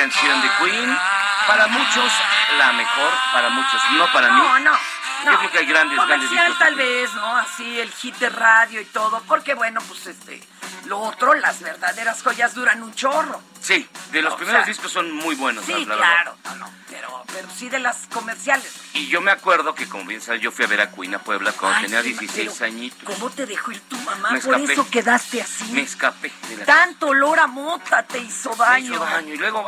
[0.00, 0.98] Canción de Queen.
[1.46, 2.12] Para muchos,
[2.58, 3.12] la mejor.
[3.32, 4.40] Para muchos, no para mí.
[4.40, 4.99] No, no.
[5.24, 7.36] Yo creo que hay grandes, Comercial tal vez, ¿no?
[7.36, 10.42] Así el hit de radio y todo, porque bueno, pues este,
[10.86, 13.42] lo otro, las verdaderas joyas duran un chorro.
[13.60, 16.70] Sí, de los O primeros sea, discos son muy buenos, Sí, la- claro, no, no,
[16.88, 18.72] pero, pero sí de las comerciales.
[18.94, 21.18] Y yo me acuerdo que, como bien sabes, yo fui a ver a Queen a
[21.18, 23.02] Puebla cuando Ay, tenía sí, 16 pero añitos.
[23.04, 24.30] ¿Cómo te dejó ir tu mamá?
[24.30, 24.72] Me Por escapé.
[24.72, 25.64] eso quedaste así.
[25.72, 28.94] Me escapé de la Tanto olor a mota te hizo Me daño.
[28.94, 29.34] hizo daño.
[29.34, 29.66] Y luego,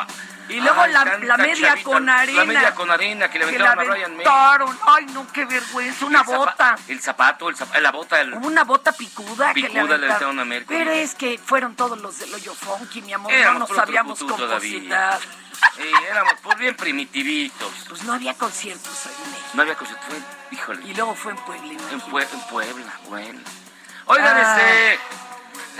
[0.52, 2.38] Y luego ay, la, media chavita, con arena.
[2.38, 4.78] La media con arena que le que la aventaron a aventaron.
[4.86, 6.04] Ay, no, qué vergüenza.
[6.06, 6.76] Una El bota.
[6.88, 8.34] El zapato, el zap- la bota, el...
[8.34, 10.10] Una bota picuda, que le Picuda le aventaron.
[10.10, 10.78] aventaron a Mercury.
[10.78, 13.32] Pero es que fueron todos los del hoyo funky, mi amor.
[13.32, 15.18] Éramos no nos sabíamos compositar.
[15.76, 17.72] Sí, éramos pues, bien primitivitos.
[17.88, 19.48] Pues no había conciertos ahí en México.
[19.54, 20.18] No había cosa, fue,
[20.50, 20.82] híjole.
[20.86, 21.72] Y luego fue en Puebla.
[21.92, 22.00] En.
[22.02, 23.40] Pue- en Puebla, bueno.
[24.06, 24.98] Oigan, este...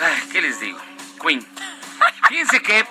[0.03, 0.79] Ay, ¿Qué les digo?
[1.21, 1.47] Queen.
[2.29, 2.87] Fíjense que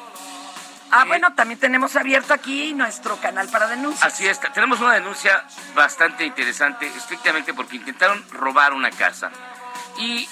[0.91, 4.03] Ah, bueno, también tenemos abierto aquí nuestro canal para denuncias.
[4.13, 9.31] Así es, tenemos una denuncia bastante interesante, estrictamente porque intentaron robar una casa.
[9.97, 10.27] Y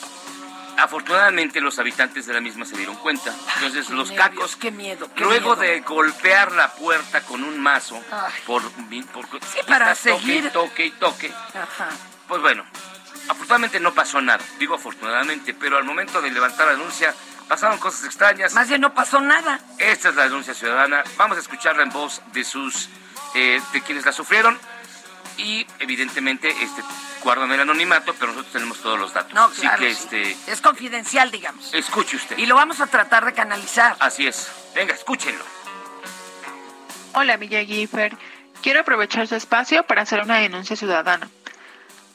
[0.78, 3.34] afortunadamente los habitantes de la misma se dieron cuenta.
[3.56, 5.10] Entonces los nervios, cacos, Qué miedo.
[5.15, 5.62] qué luego miedo.
[5.62, 8.34] de golpear la puerta con un mazo, Ay.
[8.45, 8.62] por,
[9.13, 9.28] por
[9.67, 10.52] para estás toque, seguir.
[10.52, 11.89] toque y toque, Ajá.
[12.28, 12.63] pues bueno,
[13.30, 14.43] afortunadamente no pasó nada.
[14.58, 17.13] Digo afortunadamente, pero al momento de levantar la denuncia
[17.49, 18.53] pasaron cosas extrañas.
[18.53, 19.59] Más bien no pasó nada.
[19.77, 21.03] Esta es la denuncia ciudadana.
[21.17, 22.88] Vamos a escucharla en voz de sus
[23.35, 24.57] eh, de quienes la sufrieron
[25.38, 26.81] y evidentemente este
[27.23, 29.33] guardan el anonimato, pero nosotros tenemos todos los datos.
[29.33, 29.99] No, Así claro, que sí.
[30.03, 31.73] este Es confidencial, digamos.
[31.73, 32.38] escuche usted.
[32.38, 33.97] Y lo vamos a tratar de canalizar.
[33.99, 34.49] Así es.
[34.73, 35.43] Venga, escúchenlo.
[37.13, 38.15] Hola, Milla Giffer.
[38.62, 41.29] Quiero aprovechar su espacio para hacer una denuncia ciudadana,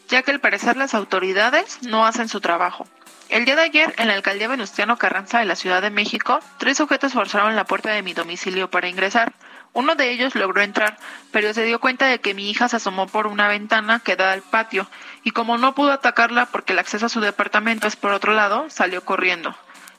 [0.09, 2.87] ya que al parecer las autoridades no hacen su trabajo.
[3.31, 6.77] El día de ayer, en la alcaldía Venustiano Carranza de la Ciudad de México, tres
[6.77, 9.33] sujetos forzaron la puerta de mi domicilio para ingresar.
[9.73, 10.99] Uno de ellos logró entrar,
[11.33, 14.33] pero se dio cuenta de que mi hija se asomó por una ventana que da
[14.33, 14.89] al patio,
[15.25, 18.67] y como no pudo atacarla porque el acceso a su departamento es por otro lado,
[18.69, 19.57] salió corriendo.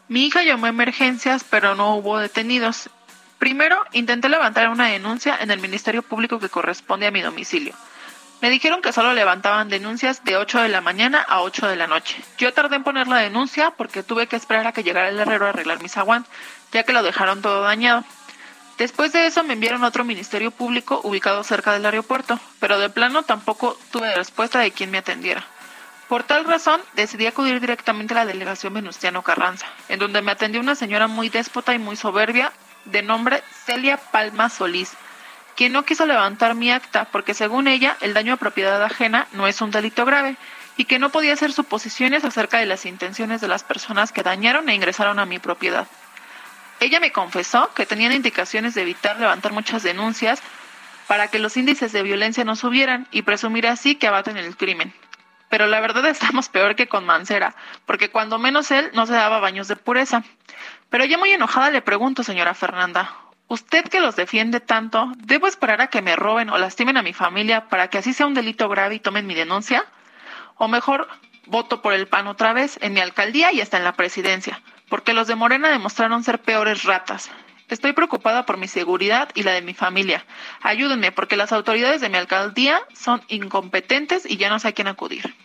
[0.08, 2.90] Mi hija llamó a emergencias, pero no hubo detenidos.
[3.40, 7.74] Primero, intenté levantar una denuncia en el Ministerio Público que corresponde a mi domicilio.
[8.42, 11.88] Me dijeron que solo levantaban denuncias de 8 de la mañana a 8 de la
[11.88, 12.18] noche.
[12.38, 15.46] Yo tardé en poner la denuncia porque tuve que esperar a que llegara el herrero
[15.46, 16.26] a arreglar mi zaguán,
[16.72, 18.04] ya que lo dejaron todo dañado.
[18.78, 22.90] Después de eso me enviaron a otro ministerio público ubicado cerca del aeropuerto, pero de
[22.90, 25.46] plano tampoco tuve respuesta de quién me atendiera.
[26.10, 30.60] Por tal razón, decidí acudir directamente a la delegación Venustiano Carranza, en donde me atendió
[30.60, 32.52] una señora muy déspota y muy soberbia,
[32.84, 34.92] de nombre Celia Palma Solís,
[35.56, 39.48] quien no quiso levantar mi acta porque según ella el daño a propiedad ajena no
[39.48, 40.38] es un delito grave
[40.78, 44.68] y que no podía hacer suposiciones acerca de las intenciones de las personas que dañaron
[44.70, 45.88] e ingresaron a mi propiedad.
[46.80, 50.42] Ella me confesó que tenían indicaciones de evitar levantar muchas denuncias
[51.08, 54.94] para que los índices de violencia no subieran y presumir así que abaten el crimen.
[55.50, 59.40] Pero la verdad estamos peor que con Mancera, porque cuando menos él no se daba
[59.40, 60.24] baños de pureza.
[60.90, 63.16] Pero ya muy enojada le pregunto, señora Fernanda,
[63.48, 67.14] ¿usted que los defiende tanto, debo esperar a que me roben o lastimen a mi
[67.14, 69.86] familia para que así sea un delito grave y tomen mi denuncia?
[70.58, 71.08] O mejor,
[71.48, 75.14] voto por el PAN otra vez en mi alcaldía y hasta en la presidencia, porque
[75.14, 77.30] los de Morena demostraron ser peores ratas.
[77.70, 80.24] Estoy preocupada por mi seguridad y la de mi familia.
[80.62, 84.88] Ayúdenme, porque las autoridades de mi alcaldía son incompetentes y ya no sé a quién
[84.88, 85.36] acudir.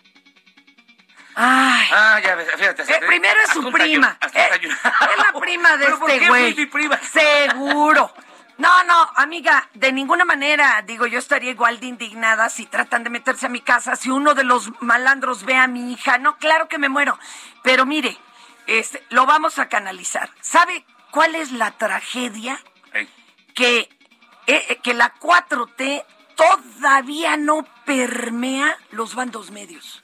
[1.35, 1.89] Ay.
[1.93, 2.83] Ah, ya ves, fíjate.
[2.83, 4.19] Eh, primero es su prima.
[4.33, 6.67] Eh, es la prima de ¿Pero por este güey.
[6.67, 7.01] prima?
[7.13, 8.13] Seguro.
[8.59, 13.09] No, no, amiga, de ninguna manera, digo, yo estaría igual de indignada si tratan de
[13.09, 16.19] meterse a mi casa, si uno de los malandros ve a mi hija.
[16.19, 17.19] No, claro que me muero.
[17.63, 18.19] Pero mire,
[18.67, 20.29] este, lo vamos a canalizar.
[20.43, 22.61] ¿Sabe cuál es la tragedia?
[23.55, 23.79] Que,
[24.47, 26.05] eh, eh, que la 4T
[26.37, 30.00] todavía no permea los bandos medios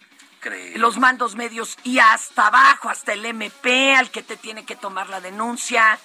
[0.49, 0.79] Creo.
[0.79, 5.09] los mandos medios y hasta abajo, hasta el MP, al que te tiene que tomar
[5.09, 5.99] la denuncia,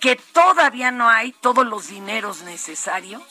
[0.00, 3.22] que todavía no hay todos los dineros necesarios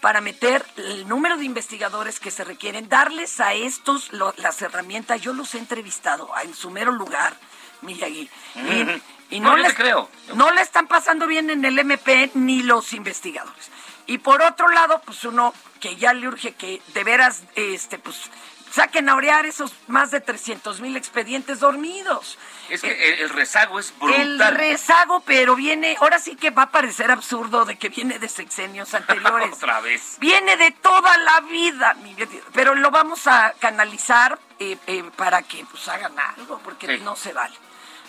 [0.00, 5.20] para meter el número de investigadores que se requieren, darles a estos lo- las herramientas.
[5.20, 7.36] Yo los he entrevistado en su mero lugar,
[7.82, 8.30] Miyagi.
[8.54, 9.00] Y, Ujú.
[9.30, 10.08] y No, no, les, creo.
[10.34, 13.70] no le están pasando bien en el MP ni los investigadores.
[14.06, 18.30] Y por otro lado, pues uno que ya le urge que de veras, este, pues
[18.76, 22.38] saquen a orear esos más de 300 mil expedientes dormidos.
[22.68, 24.54] Es que el, el rezago es El brutal.
[24.54, 28.92] rezago, pero viene, ahora sí que va a parecer absurdo de que viene de sexenios
[28.94, 29.52] anteriores.
[29.54, 30.16] Otra vez.
[30.20, 32.14] Viene de toda la vida, mi
[32.52, 37.02] pero lo vamos a canalizar eh, eh, para que pues hagan algo, porque Sí.
[37.02, 37.54] no se vale.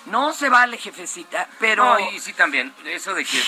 [0.07, 1.83] No se vale, jefecita, pero...
[1.83, 3.43] No, y sí también, eso de que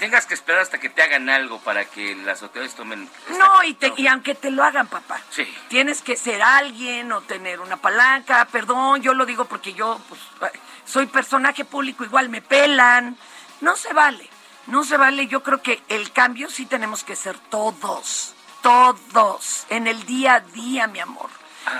[0.00, 3.08] tengas que esperar hasta que te hagan algo para que las autoridades tomen...
[3.38, 5.20] No, y, te- y aunque te lo hagan, papá.
[5.30, 5.44] Sí.
[5.68, 8.44] Tienes que ser alguien o tener una palanca.
[8.46, 10.52] Perdón, yo lo digo porque yo pues,
[10.84, 13.16] soy personaje público, igual me pelan.
[13.60, 14.28] No se vale,
[14.66, 15.28] no se vale.
[15.28, 20.40] Yo creo que el cambio sí tenemos que ser todos, todos, en el día a
[20.40, 21.30] día, mi amor.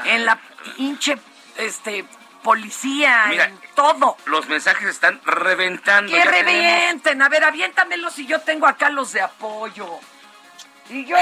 [0.05, 0.39] En la
[0.77, 1.19] hinche
[1.57, 2.05] este,
[2.43, 4.17] policía, Mira, en todo.
[4.27, 6.13] Los mensajes están reventando.
[6.13, 7.23] Que tenemos- revienten.
[7.23, 9.89] A ver, aviéntamelos y yo tengo acá los de apoyo.
[10.89, 11.17] Y yo,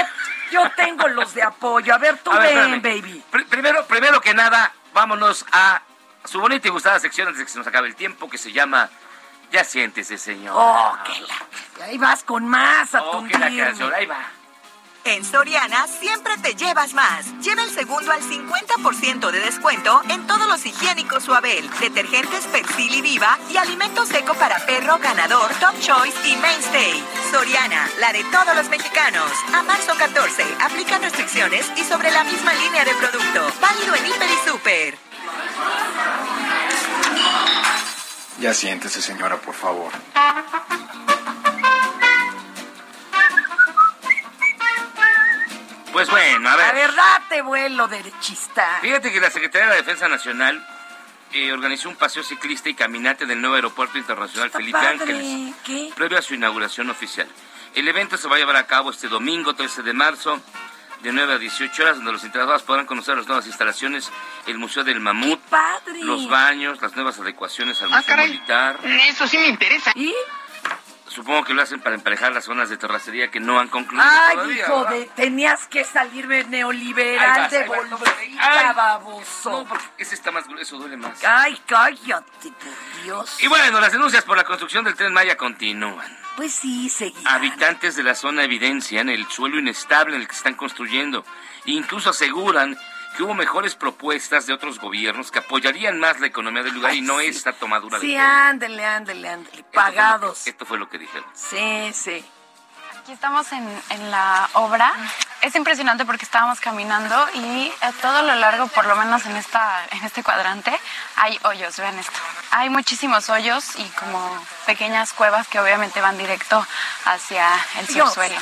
[0.51, 1.93] yo tengo los de apoyo.
[1.93, 3.23] A ver, tú A ven, baby.
[3.31, 5.81] Pr- primero, primero que nada, vámonos a
[6.25, 8.51] su bonita y gustada sección antes de que se nos acabe el tiempo, que se
[8.51, 8.89] llama
[9.51, 10.53] Ya siéntese, señor.
[10.57, 11.85] Oh, que la...
[11.85, 14.25] Ahí vas con más a Oh, que la canción, ahí va.
[15.05, 17.25] En Soriana siempre te llevas más.
[17.41, 23.01] Lleva el segundo al 50% de descuento en todos los higiénicos Suabel, detergentes Persil y
[23.01, 27.03] Viva y alimento seco para perro ganador Top Choice y Mainstay.
[27.31, 29.31] Soriana, la de todos los mexicanos.
[29.53, 33.51] A marzo 14, aplican restricciones y sobre la misma línea de producto.
[33.61, 34.97] Válido en Hiper y Super.
[38.39, 39.91] Ya siéntese, señora, por favor.
[45.99, 46.67] Pues bueno, a ver.
[46.67, 48.79] La verdad te vuelo derechista.
[48.81, 50.65] Fíjate que la Secretaría de la Defensa Nacional
[51.33, 55.91] eh, organizó un paseo ciclista y caminate del nuevo aeropuerto internacional Felipe Padre, Ángeles, ¿qué?
[55.95, 57.27] previo a su inauguración oficial.
[57.75, 60.41] El evento se va a llevar a cabo este domingo 13 de marzo,
[61.01, 64.11] de 9 a 18 horas, donde los interesados podrán conocer las nuevas instalaciones,
[64.47, 66.01] el Museo del Mamut, Padre.
[66.03, 68.29] los baños, las nuevas adecuaciones al Ah, Museo caray.
[68.31, 68.79] Militar.
[69.07, 69.91] Eso sí me interesa.
[69.95, 70.13] ¿Y?
[71.19, 74.35] Supongo que lo hacen para emparejar las zonas de terracería que no han concluido Ay,
[74.37, 74.63] todavía.
[74.63, 74.91] hijo ¿verdad?
[74.91, 75.05] de...
[75.17, 79.51] Tenías que salirme neoliberal vas, de bolsita, baboso.
[79.51, 81.21] No, porque ese está más grueso, duele más.
[81.25, 83.43] Ay, cállate, por Dios.
[83.43, 86.07] Y bueno, las denuncias por la construcción del Tren Maya continúan.
[86.37, 87.21] Pues sí, seguí.
[87.25, 91.25] Habitantes de la zona evidencian el suelo inestable en el que están construyendo.
[91.65, 92.77] Incluso aseguran
[93.15, 97.01] que hubo mejores propuestas de otros gobiernos que apoyarían más la economía del lugar y
[97.01, 99.63] no esta tomadura Sí, de ándele, ándele, ándele.
[99.73, 100.47] Pagados.
[100.47, 101.25] Esto fue lo que dijeron.
[101.33, 102.25] Sí, sí.
[103.01, 104.93] Aquí estamos en, en la obra.
[105.41, 109.85] Es impresionante porque estábamos caminando y a todo lo largo, por lo menos en, esta,
[109.91, 110.77] en este cuadrante,
[111.15, 111.77] hay hoyos.
[111.77, 112.19] Vean esto.
[112.51, 116.65] Hay muchísimos hoyos y como pequeñas cuevas que obviamente van directo
[117.05, 117.47] hacia
[117.79, 118.39] el subsuelo.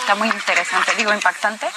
[0.00, 1.68] Está muy interesante, digo impactante,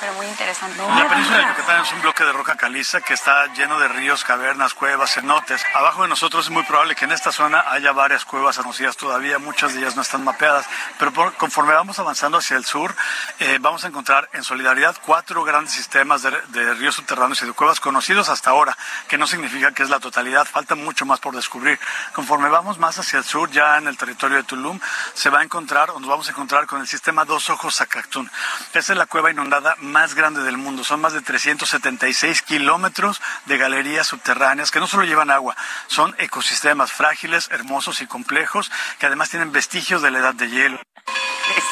[0.00, 0.76] pero muy interesante.
[0.78, 4.24] La península de Yucatán es un bloque de roca caliza que está lleno de ríos,
[4.24, 5.64] cavernas, cuevas, cenotes.
[5.74, 9.38] Abajo de nosotros es muy probable que en esta zona haya varias cuevas conocidas todavía,
[9.38, 10.66] muchas de ellas no están mapeadas,
[10.98, 12.94] pero por- conforme vamos avanzando hacia el sur,
[13.38, 17.52] eh, vamos a encontrar en solidaridad cuatro grandes sistemas de, de ríos subterráneos y de
[17.52, 18.76] cuevas conocidos hasta ahora,
[19.08, 21.78] que no significa que es la totalidad, falta mucho más por descubrir.
[22.12, 24.78] Conforme vamos más hacia el sur, ya en el territorio de Tulum,
[25.14, 28.30] se va a encontrar, o nos vamos a encontrar con el sistema Dos Ojos Zacactún.
[28.72, 30.84] Esa es la cueva inundada más grande del mundo.
[30.84, 35.56] Son más de 376 kilómetros de galerías subterráneas que no solo llevan agua,
[35.86, 40.80] son ecosistemas frágiles, hermosos y complejos que además tienen vestigios de la edad de hielo.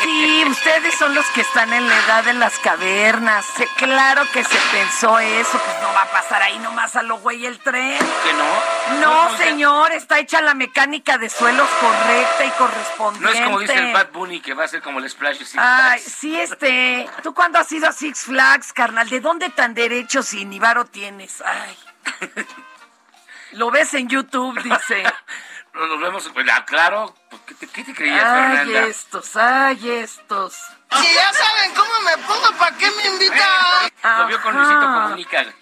[0.03, 3.47] Sí, ustedes son los que están en la edad de las cavernas.
[3.57, 7.19] Sí, claro que se pensó eso, pues no va a pasar ahí nomás a lo
[7.19, 7.99] güey el tren.
[7.99, 9.01] ¿Que no?
[9.01, 13.25] No, señor, está hecha la mecánica de suelos correcta y correspondiente.
[13.25, 15.55] No es como dice el Bad Bunny que va a ser como el Splash Six
[15.57, 16.17] Ay, Flags.
[16.19, 17.09] sí, este.
[17.23, 19.09] ¿Tú cuándo has ido a Six Flags, carnal?
[19.09, 21.43] ¿De dónde tan derechos y ni varo tienes?
[21.43, 21.77] Ay.
[23.53, 25.05] Lo ves en YouTube, dice.
[25.75, 27.15] Nos nos vemos, pues, ah, claro.
[27.31, 28.87] pues, ¿Qué te, qué te creías, Ay, Fernanda?
[28.89, 30.55] estos, ay, estos.
[30.55, 34.19] Si ya saben cómo me pongo, ¿para qué me invitan?
[34.19, 35.45] Lo vio con Luisito Comunica.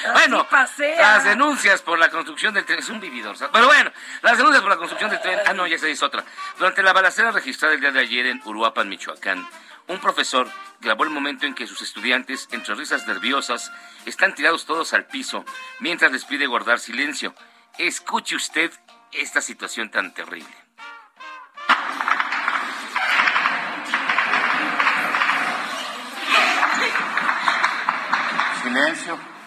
[0.12, 0.96] Bueno, pasea.
[1.00, 3.36] las denuncias por la construcción del tren, es un vividor.
[3.36, 3.52] ¿sabes?
[3.52, 3.92] Pero bueno,
[4.22, 6.24] las denuncias por la construcción del tren, ah no, ya se es otra.
[6.58, 9.46] Durante la balacera registrada el día de ayer en Uruapan, Michoacán,
[9.90, 10.48] un profesor
[10.80, 13.72] grabó el momento en que sus estudiantes, entre risas nerviosas,
[14.06, 15.44] están tirados todos al piso,
[15.80, 17.34] mientras les pide guardar silencio.
[17.76, 18.70] Escuche usted
[19.10, 20.54] esta situación tan terrible.
[28.62, 29.39] Silencio.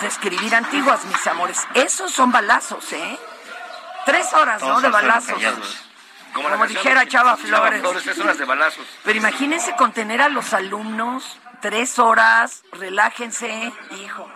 [0.00, 1.66] De escribir antiguas, mis amores.
[1.74, 3.18] Esos son balazos, ¿eh?
[4.04, 4.80] Tres horas, ¿no?
[4.80, 5.42] De balazos.
[6.34, 7.82] Como, dijera Chava Flores.
[8.02, 8.86] tres horas de balazos.
[9.04, 14.30] Pero imagínense contener a los alumnos tres horas, relájense, hijo.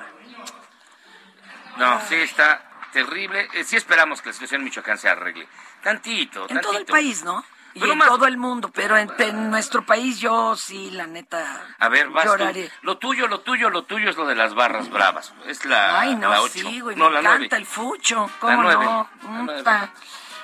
[1.76, 3.48] No, sí está terrible.
[3.54, 5.46] Eh, sí esperamos que la situación en Michoacán se arregle.
[5.82, 6.68] Tantito, En tantito.
[6.68, 7.44] todo el país, ¿no?
[7.74, 11.62] Y Pero en todo el mundo, pero en, en nuestro país yo sí, la neta,
[11.78, 12.30] A ver, vas tú.
[12.30, 12.70] lloraré.
[12.82, 15.32] Lo tuyo, lo tuyo, lo tuyo es lo de las barras bravas.
[15.46, 16.52] Es la, Ay, no, la 8.
[16.52, 17.56] sí, güey, no, me la encanta 9.
[17.58, 19.08] el fucho, ¿cómo nueve, no?
[19.22, 19.62] la nueve.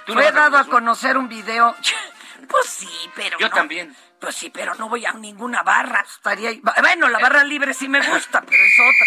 [0.07, 1.75] ¿Tú Fue dado a conocer un video.
[2.49, 3.55] Pues sí, pero Yo no.
[3.55, 3.97] también.
[4.21, 6.01] Pues sí, pero no voy a ninguna barra.
[6.01, 6.51] Estaría...
[6.81, 9.07] Bueno, la barra libre sí me gusta, pero es otra.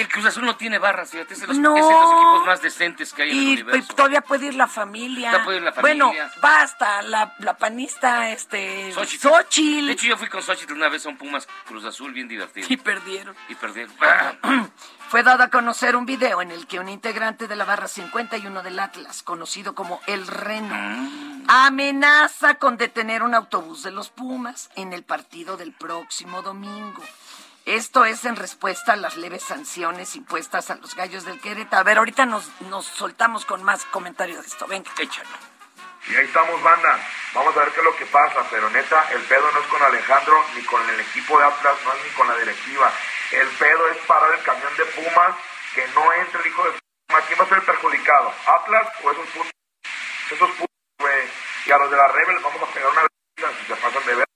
[0.00, 1.76] El Cruz Azul no tiene barras, fíjate, es de los, No.
[1.76, 3.86] es de los equipos más decentes que hay en el Y universo.
[3.86, 5.30] pues, todavía puede ir la familia.
[5.30, 6.30] Todavía puede ir la Bueno, familia.
[6.40, 8.92] basta, la, la panista, este...
[8.92, 9.28] Xochitl.
[9.28, 9.86] Xochitl.
[9.86, 12.66] De hecho, yo fui con Xochitl una vez a un Pumas Cruz Azul bien divertido.
[12.70, 13.36] Y perdieron.
[13.48, 13.94] Y perdieron.
[15.06, 17.88] Ah, Fue dado a conocer un video en el que un integrante de la barra
[17.88, 21.44] 51 del Atlas, conocido como El Reno, Mm.
[21.48, 27.02] amenaza con detener un autobús de los Pumas en el partido del próximo domingo.
[27.66, 31.80] Esto es en respuesta a las leves sanciones impuestas a los gallos del Querétaro.
[31.80, 34.66] A ver, ahorita nos, nos soltamos con más comentarios de esto.
[34.68, 34.90] Venga.
[34.98, 35.28] Échalo.
[36.08, 36.96] Y ahí estamos, banda.
[37.34, 38.44] Vamos a ver qué es lo que pasa.
[38.50, 41.92] Pero neta, el pedo no es con Alejandro ni con el equipo de Atlas, no
[41.92, 42.92] es ni con la directiva.
[43.32, 45.34] El pedo es parar el camión de Pumas,
[45.74, 47.24] que no entre el hijo de Pumas.
[47.26, 48.32] ¿Quién va a ser el perjudicado?
[48.46, 49.52] ¿Atlas o esos putos?
[50.30, 51.28] Esos putos, güey.
[51.66, 53.10] Y a los de la Rebel vamos a pegar una vez
[53.60, 54.26] si se pasan de ver.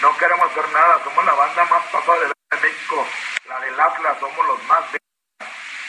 [0.00, 1.02] No queremos hacer nada.
[1.04, 3.06] Somos la banda más pasada de verga de México.
[3.48, 4.98] La del Atlas, somos los más de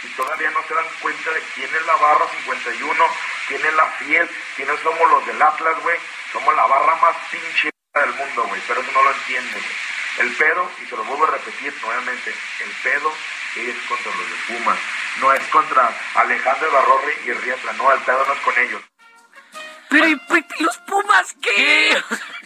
[0.03, 3.05] y todavía no se dan cuenta de quién es la barra 51,
[3.47, 5.97] quién es la fiel, quiénes somos los del Atlas, güey.
[6.31, 9.92] Somos la barra más pinche del mundo, güey, pero eso no lo entienden, güey.
[10.19, 12.33] El pedo, y se lo vuelvo a repetir nuevamente,
[12.63, 13.11] el pedo
[13.55, 14.79] es contra los de Pumas,
[15.19, 18.81] no es contra Alejandro Barrorri y Riesla, no, el pedo no es con ellos.
[19.89, 20.21] Pero ¿y,
[20.59, 21.97] y los Pumas qué?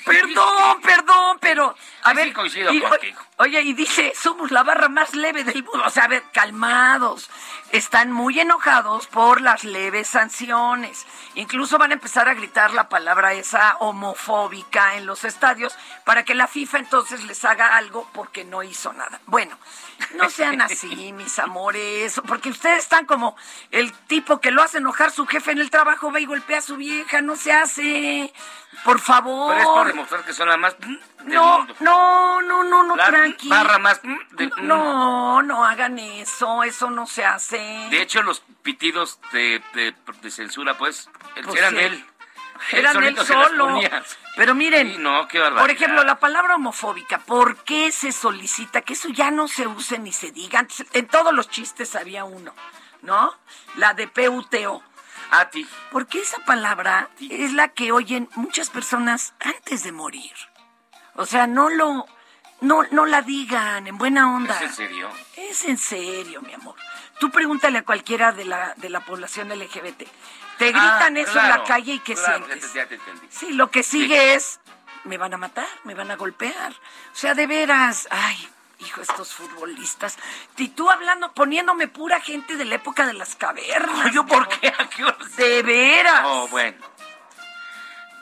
[0.08, 3.20] Perdón, perdón, pero a ver, coincido y- contigo.
[3.39, 5.84] Oye, y dice, somos la barra más leve del mundo.
[5.86, 7.30] O sea, a ver, calmados.
[7.72, 11.05] Están muy enojados por las leves sanciones.
[11.36, 16.34] Incluso van a empezar a gritar la palabra esa homofóbica en los estadios para que
[16.34, 19.20] la FIFA entonces les haga algo porque no hizo nada.
[19.28, 19.55] Bueno,
[20.16, 23.36] no sean así, mis amores, porque ustedes están como
[23.70, 26.62] el tipo que lo hace enojar su jefe en el trabajo, va y golpea a
[26.62, 28.34] su vieja, no se hace.
[28.84, 29.55] Por favor.
[29.55, 31.75] Pero es por demostrar que son la más del No, mundo.
[31.79, 33.49] no, no, no, no, La tranqui.
[33.49, 37.57] barra más del- No, no hagan eso, eso no se hace.
[37.89, 41.09] De hecho, los pitidos de, de- de censura, pues,
[41.43, 41.79] Pues eran sí.
[41.79, 42.05] él.
[42.71, 43.79] Eran él solo.
[44.35, 45.61] Pero miren, Sí, no, qué barbaridad.
[45.63, 49.99] por ejemplo, la palabra homofóbica, ¿por qué se solicita que eso ya no se use
[49.99, 50.59] ni se diga?
[50.59, 52.53] Antes, en todos los chistes había uno,
[53.01, 53.33] ¿no?
[53.75, 54.83] La de PUTO.
[55.32, 55.67] A ti.
[55.91, 60.34] Porque esa palabra es la que oyen muchas personas antes de morir.
[61.15, 62.05] O sea, no lo,
[62.61, 64.55] no, no la digan en buena onda.
[64.55, 65.09] ¿Es en serio?
[65.36, 66.75] Es en serio, mi amor.
[67.19, 70.03] Tú pregúntale a cualquiera de la, de la población LGBT.
[70.57, 72.73] Te gritan Ah, eso en la calle y ¿qué claro, sientes?
[72.73, 73.28] Ya te, ya te entendí.
[73.30, 74.59] Sí, lo que sigue es,
[75.03, 76.71] me van a matar, me van a golpear.
[76.71, 78.49] O sea, de veras, ay,
[78.80, 80.17] hijo, estos futbolistas.
[80.57, 84.11] Y tú hablando, poniéndome pura gente de la época de las cavernas.
[84.13, 84.67] ¿Yo por qué?
[84.78, 85.36] ¿A qué horas?
[85.36, 86.21] De veras.
[86.25, 86.78] Oh, bueno.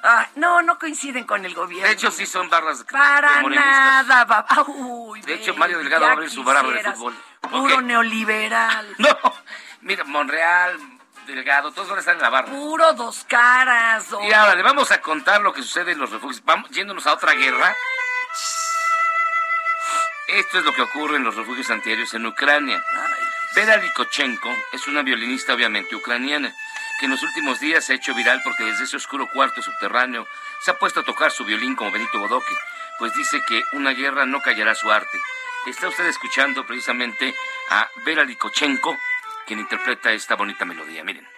[0.08, 1.88] Ah, no, no coinciden con el gobierno.
[1.88, 4.24] De hecho, sí son barras de Para nada.
[4.26, 7.16] va- uy, De hecho, Mario Delgado va a abrir su barra de fútbol.
[7.41, 8.95] Puro neoliberal.
[8.99, 9.18] No,
[9.82, 10.80] mira, Monreal,
[11.26, 12.47] Delgado, todos van a estar en la barra.
[12.51, 14.06] Puro dos caras.
[14.28, 16.43] Y ahora le vamos a contar lo que sucede en los refugios.
[16.45, 17.76] Vamos yéndonos a otra guerra.
[20.28, 22.84] Esto es lo que ocurre en los refugios antiaéreos en Ucrania.
[23.55, 26.53] Vera Likochenko es una violinista obviamente ucraniana.
[26.99, 30.26] que en los últimos días se ha hecho viral porque desde ese oscuro cuarto subterráneo
[30.63, 32.55] se ha puesto a tocar su violín como Benito Bodoque,
[32.97, 35.19] pues dice que una guerra no callará su arte.
[35.67, 37.36] Está usted escuchando precisamente
[37.69, 38.97] a Vera Likochenko,
[39.45, 41.03] quien interpreta esta bonita melodía.
[41.03, 41.35] Miren.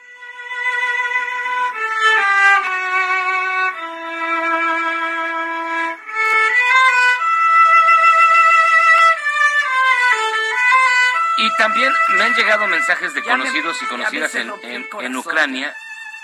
[11.38, 15.16] Y también me han llegado mensajes de conocidos y conocidas en.
[15.16, 15.76] Ucrania.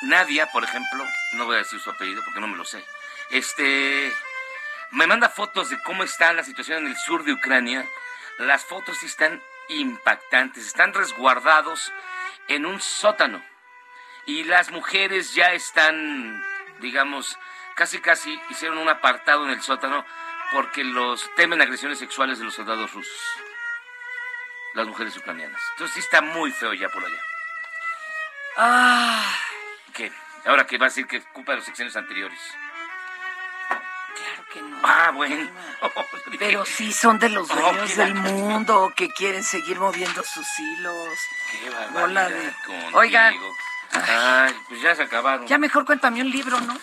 [0.02, 2.84] Nadia, por ejemplo, no voy a decir su apellido porque no me lo sé.
[3.30, 4.12] Este
[4.92, 7.86] me manda fotos de cómo está la situación en el sur de Ucrania.
[8.38, 11.94] Las fotos sí están impactantes, están resguardados
[12.48, 13.44] en un sótano.
[14.26, 16.44] Y las mujeres ya están,
[16.80, 17.38] digamos,
[17.76, 20.06] casi casi hicieron un apartado en el sótano
[20.52, 23.20] porque los temen agresiones sexuales de los soldados rusos.
[24.74, 25.62] Las mujeres ucranianas.
[25.74, 27.22] Entonces sí está muy feo ya por allá.
[28.58, 29.36] Ah,
[29.94, 30.12] ¿Qué?
[30.46, 32.40] Ahora que va a decir que es culpa de los sexenios anteriores.
[33.70, 34.80] claro que no.
[34.84, 35.50] Ah, bueno.
[36.40, 41.20] Pero sí son de los dueños del mundo que quieren seguir moviendo sus hilos.
[41.52, 42.54] Qué barbaridad de-.
[42.94, 43.34] Oigan.
[43.92, 45.46] Ay, pues ya se acabaron.
[45.48, 46.78] Ya mejor cuéntame un libro, ¿no?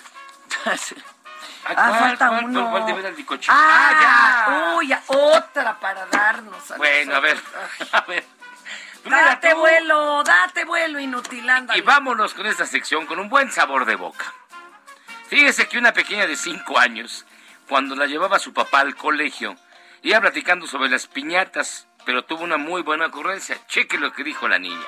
[1.64, 2.70] Ay, ah, ¿cuál, falta cuál, uno.
[2.70, 3.52] cuál, Licochín?
[3.54, 4.76] Ah, ya.
[4.76, 6.70] Uy, otra para darnos.
[6.70, 7.38] a Bueno, a ver,
[7.92, 8.24] a ver.
[9.04, 9.58] Date tú.
[9.58, 11.76] vuelo, date vuelo, inutilanda.
[11.76, 14.32] Y vámonos con esta sección con un buen sabor de boca.
[15.28, 17.24] Fíjese que una pequeña de cinco años,
[17.68, 19.56] cuando la llevaba su papá al colegio,
[20.02, 23.56] iba platicando sobre las piñatas, pero tuvo una muy buena ocurrencia.
[23.68, 24.86] Cheque lo que dijo la niña.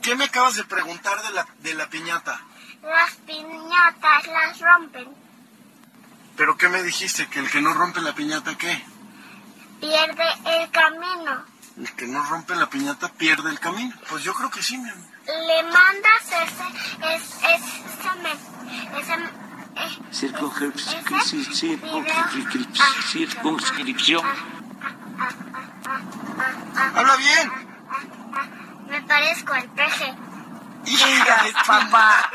[0.00, 2.40] ¿Qué me acabas de preguntar de la, de la piñata?
[2.82, 5.08] Las piñatas las rompen,
[6.36, 7.26] ¿Pero qué me dijiste?
[7.28, 8.84] ¿Que el que no rompe la piñata qué?
[9.80, 11.44] pierde el camino.
[11.76, 13.94] El que no rompe la piñata pierde el camino.
[14.08, 15.06] Pues yo creo que sí, mi amor.
[15.26, 19.14] Le mandas ese, es, ese, me- ese,
[19.76, 19.98] eh,
[23.10, 24.24] Circunscripción.
[26.94, 27.52] Habla bien.
[28.88, 30.14] me parezco al peje.
[30.84, 32.30] Chingas, papá.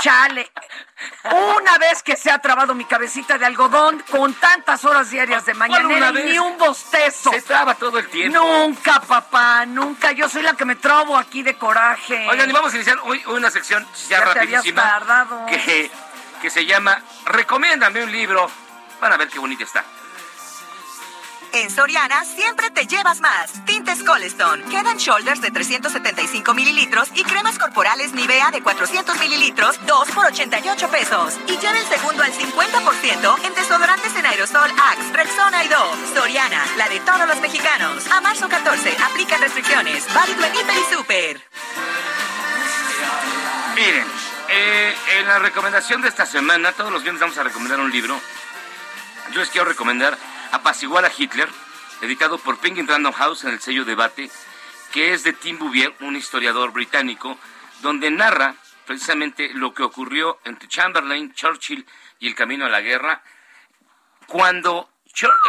[0.00, 0.50] Chale.
[1.24, 5.54] Una vez que se ha trabado mi cabecita de algodón con tantas horas diarias de
[5.54, 6.24] mañanera una y vez?
[6.26, 7.30] ni un bostezo.
[7.30, 8.38] Se traba todo el tiempo.
[8.38, 10.12] Nunca, papá, nunca.
[10.12, 12.26] Yo soy la que me trabo aquí de coraje.
[12.28, 15.46] Oigan, y vamos a iniciar hoy una sección ya, Ya te habías rapidísima tardado.
[15.46, 15.90] que,
[16.40, 18.50] que se llama Recomiéndame un libro.
[19.00, 19.84] Van a ver qué bonita está.
[21.52, 23.64] En Soriana siempre te llevas más.
[23.64, 30.10] Tintes Colestone, Head Shoulders de 375 mililitros y cremas corporales Nivea de 400 mililitros, 2
[30.10, 31.38] por 88 pesos.
[31.46, 36.14] Y lleva el segundo al 50% en desodorantes en aerosol Axe, Rexona y Dove.
[36.14, 38.06] Soriana, la de todos los mexicanos.
[38.10, 40.12] A marzo 14, aplican restricciones.
[40.12, 41.42] Válido en Hiper y Super.
[43.74, 44.06] Miren,
[44.48, 48.20] eh, en la recomendación de esta semana, todos los viernes vamos a recomendar un libro.
[49.32, 50.18] Yo les quiero recomendar
[50.52, 51.48] Apaciguar a Hitler,
[52.00, 54.30] editado por Penguin Random House en el sello Debate,
[54.92, 57.38] que es de Tim Bouvier, un historiador británico,
[57.82, 58.54] donde narra
[58.86, 61.86] precisamente lo que ocurrió entre Chamberlain, Churchill
[62.18, 63.22] y el camino a la guerra,
[64.26, 64.90] cuando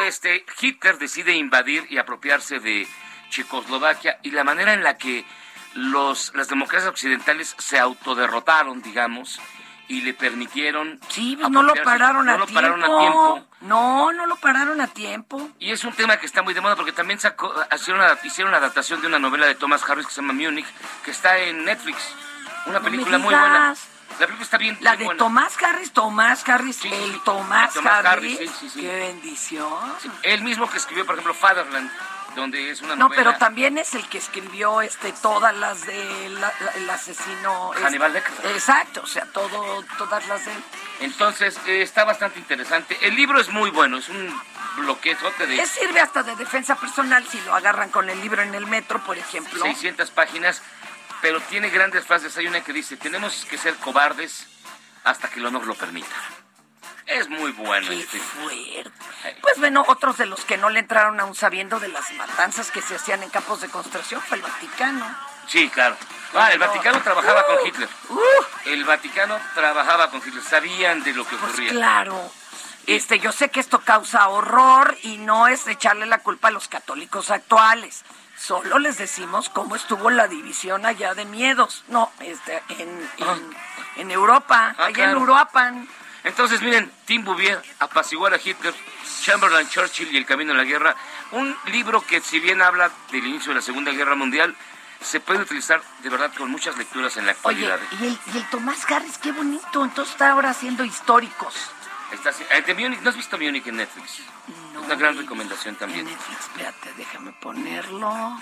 [0.05, 2.87] este, Hitler decide invadir y apropiarse de
[3.29, 5.25] Checoslovaquia y la manera en la que
[5.73, 9.39] los, las democracias occidentales se autoderrotaron, digamos,
[9.89, 10.99] y le permitieron...
[11.09, 12.61] Sí, pues no lo pararon no a lo tiempo.
[12.61, 13.45] pararon a tiempo.
[13.61, 15.49] No, no lo pararon a tiempo.
[15.59, 18.51] Y es un tema que está muy de moda porque también sacó, hicieron, una, hicieron
[18.51, 20.67] una adaptación de una novela de Thomas Harris que se llama Munich,
[21.03, 21.97] que está en Netflix.
[22.67, 23.75] Una No película muy buena.
[24.19, 25.17] La película está bien, La bien de buena.
[25.17, 28.37] Tomás Harris, Tomás Harris, el Tomás, Tomás Harris.
[28.37, 28.81] Harris, sí, sí, sí.
[28.81, 29.73] Qué bendición.
[30.23, 31.89] El mismo que escribió, por ejemplo, Fatherland,
[32.35, 33.23] donde es una No, novela...
[33.23, 37.85] pero también es el que escribió este todas las de la- la- el asesino este,
[37.85, 38.51] Hannibal Lecter.
[38.51, 40.63] Exacto, o sea, todo todas las de él.
[41.01, 42.97] Entonces, eh, está bastante interesante.
[43.01, 44.41] El libro es muy bueno, es un
[44.77, 48.53] bloquezote de Que sirve hasta de defensa personal si lo agarran con el libro en
[48.55, 49.61] el metro, por ejemplo.
[49.63, 50.61] 600 páginas,
[51.21, 52.35] pero tiene grandes frases.
[52.37, 54.47] Hay una que dice, tenemos que ser cobardes
[55.03, 56.15] hasta que el honor lo permita.
[57.09, 58.19] Es muy bueno Qué este.
[58.19, 58.91] fuerte.
[59.41, 62.81] Pues bueno, otros de los que no le entraron aún sabiendo de las matanzas que
[62.81, 65.05] se hacían en campos de concentración fue el Vaticano.
[65.47, 65.95] Sí, claro.
[66.35, 66.67] Ah, el No.
[66.67, 67.89] Vaticano trabajaba Uh, con Hitler.
[68.65, 70.43] El Vaticano trabajaba con Hitler.
[70.43, 71.71] Sabían de lo que Pues ocurría.
[71.71, 72.31] claro.
[72.85, 76.67] Este, yo sé que esto causa horror y no es echarle la culpa a los
[76.67, 78.03] católicos actuales.
[78.37, 81.83] Solo les decimos cómo estuvo la división allá de miedos.
[81.87, 83.57] No, este, en, en,
[83.97, 85.11] en Europa, Ah, allá claro.
[85.17, 85.89] en Uruapan.
[86.23, 88.73] Entonces, miren, Tim Bouvier, Apaciguar a Hitler,
[89.21, 90.95] Chamberlain, Churchill y el Camino a la Guerra.
[91.31, 94.55] Un libro que, si bien habla del inicio de la Segunda Guerra Mundial,
[95.01, 97.79] se puede utilizar de verdad con muchas lecturas en la Oye, actualidad.
[98.01, 99.83] y el, y el Tomás Harris, qué bonito.
[99.83, 101.55] Entonces está ahora haciendo históricos.
[102.11, 104.19] Está eh, de ¿No has visto Múnich en Netflix?
[104.83, 106.07] Una gran recomendación también.
[106.07, 108.41] Espérate, déjame ponerlo.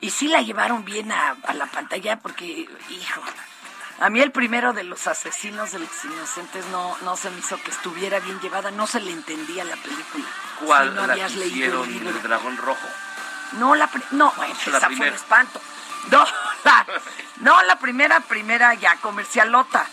[0.00, 3.22] Y sí la llevaron bien a, a la pantalla porque, hijo,
[4.00, 7.56] a mí el primero de los asesinos de los inocentes no, no se me hizo
[7.62, 10.24] que estuviera bien llevada, no se le entendía la película.
[10.64, 10.88] ¿Cuál?
[10.90, 12.10] Si no la habías que leído el libro.
[12.10, 12.86] el dragón rojo.
[13.52, 15.10] No, la pri- no, bueno, La esa fue primera.
[15.10, 15.60] un espanto.
[16.10, 16.24] No
[16.64, 16.86] la,
[17.40, 19.86] no, la primera, primera ya comercialota.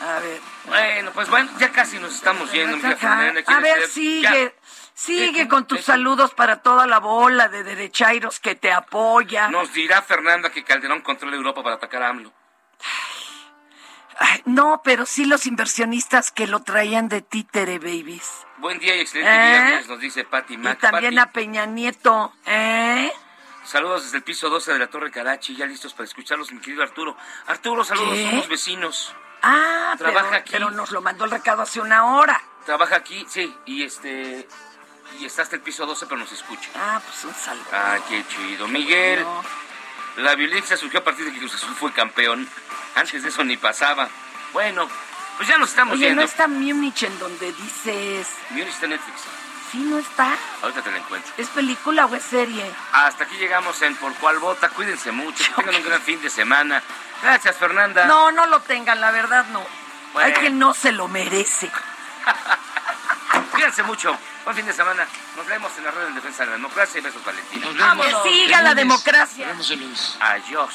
[0.00, 0.40] A ver.
[0.66, 2.76] Bueno, pues bueno, ya casi nos estamos yendo.
[2.86, 4.54] A ¿quieres ver, sigue,
[4.94, 9.42] sigue con tus saludos para toda la bola de derechairos que te apoya.
[9.46, 9.48] Ya.
[9.48, 12.32] Nos dirá Fernanda que Calderón controla Europa para atacar a AMLO.
[14.18, 18.30] Ay, no, pero sí los inversionistas que lo traían de títere, babies.
[18.58, 19.50] Buen día y excelente ¿Eh?
[19.50, 20.78] viernes, nos dice Patti Y Mac.
[20.80, 23.12] también Pati, a Peña Nieto, ¿eh?
[23.64, 26.82] Saludos desde el piso 12 de la Torre Carachi, ya listos para escucharlos, mi querido
[26.82, 27.16] Arturo.
[27.46, 28.30] Arturo, saludos, ¿Qué?
[28.30, 29.14] somos vecinos.
[29.42, 30.52] Ah, pero, Trabaja aquí.
[30.52, 32.40] pero nos lo mandó el recado hace una hora.
[32.66, 34.46] Trabaja aquí, sí, y este...
[35.20, 36.68] Y está hasta el piso 12, pero nos escucha.
[36.74, 37.64] Ah, pues un saludo.
[37.72, 38.66] Ah, qué chido.
[38.68, 39.24] Miguel.
[40.16, 42.48] La violencia surgió a partir de que Cruz Azul fue campeón.
[42.94, 44.08] Antes de eso ni pasaba.
[44.52, 44.88] Bueno,
[45.36, 46.22] pues ya nos estamos Oye, yendo.
[46.22, 48.28] ¿no está Múnich en donde dices...
[48.50, 49.20] Múnich está en Netflix.
[49.72, 50.36] Sí, no está?
[50.62, 51.32] Ahorita te la encuentro.
[51.36, 52.64] ¿Es película o es serie?
[52.92, 54.68] Hasta aquí llegamos en Por Cuál Vota.
[54.68, 56.80] Cuídense mucho, que tengan un gran fin de semana.
[57.22, 58.04] Gracias, Fernanda.
[58.04, 59.66] No, no lo tengan, la verdad no.
[60.12, 60.28] Bueno.
[60.28, 61.68] Hay que no se lo merece.
[63.50, 64.16] Cuídense mucho.
[64.44, 65.06] Buen fin de semana.
[65.36, 67.66] Nos vemos en la red en defensa de la democracia y besos, Valentina.
[68.22, 69.46] Que siga la democracia.
[70.20, 70.74] Adiós.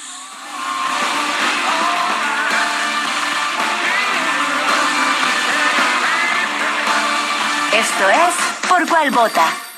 [7.72, 9.69] Esto es Por Cuál Vota.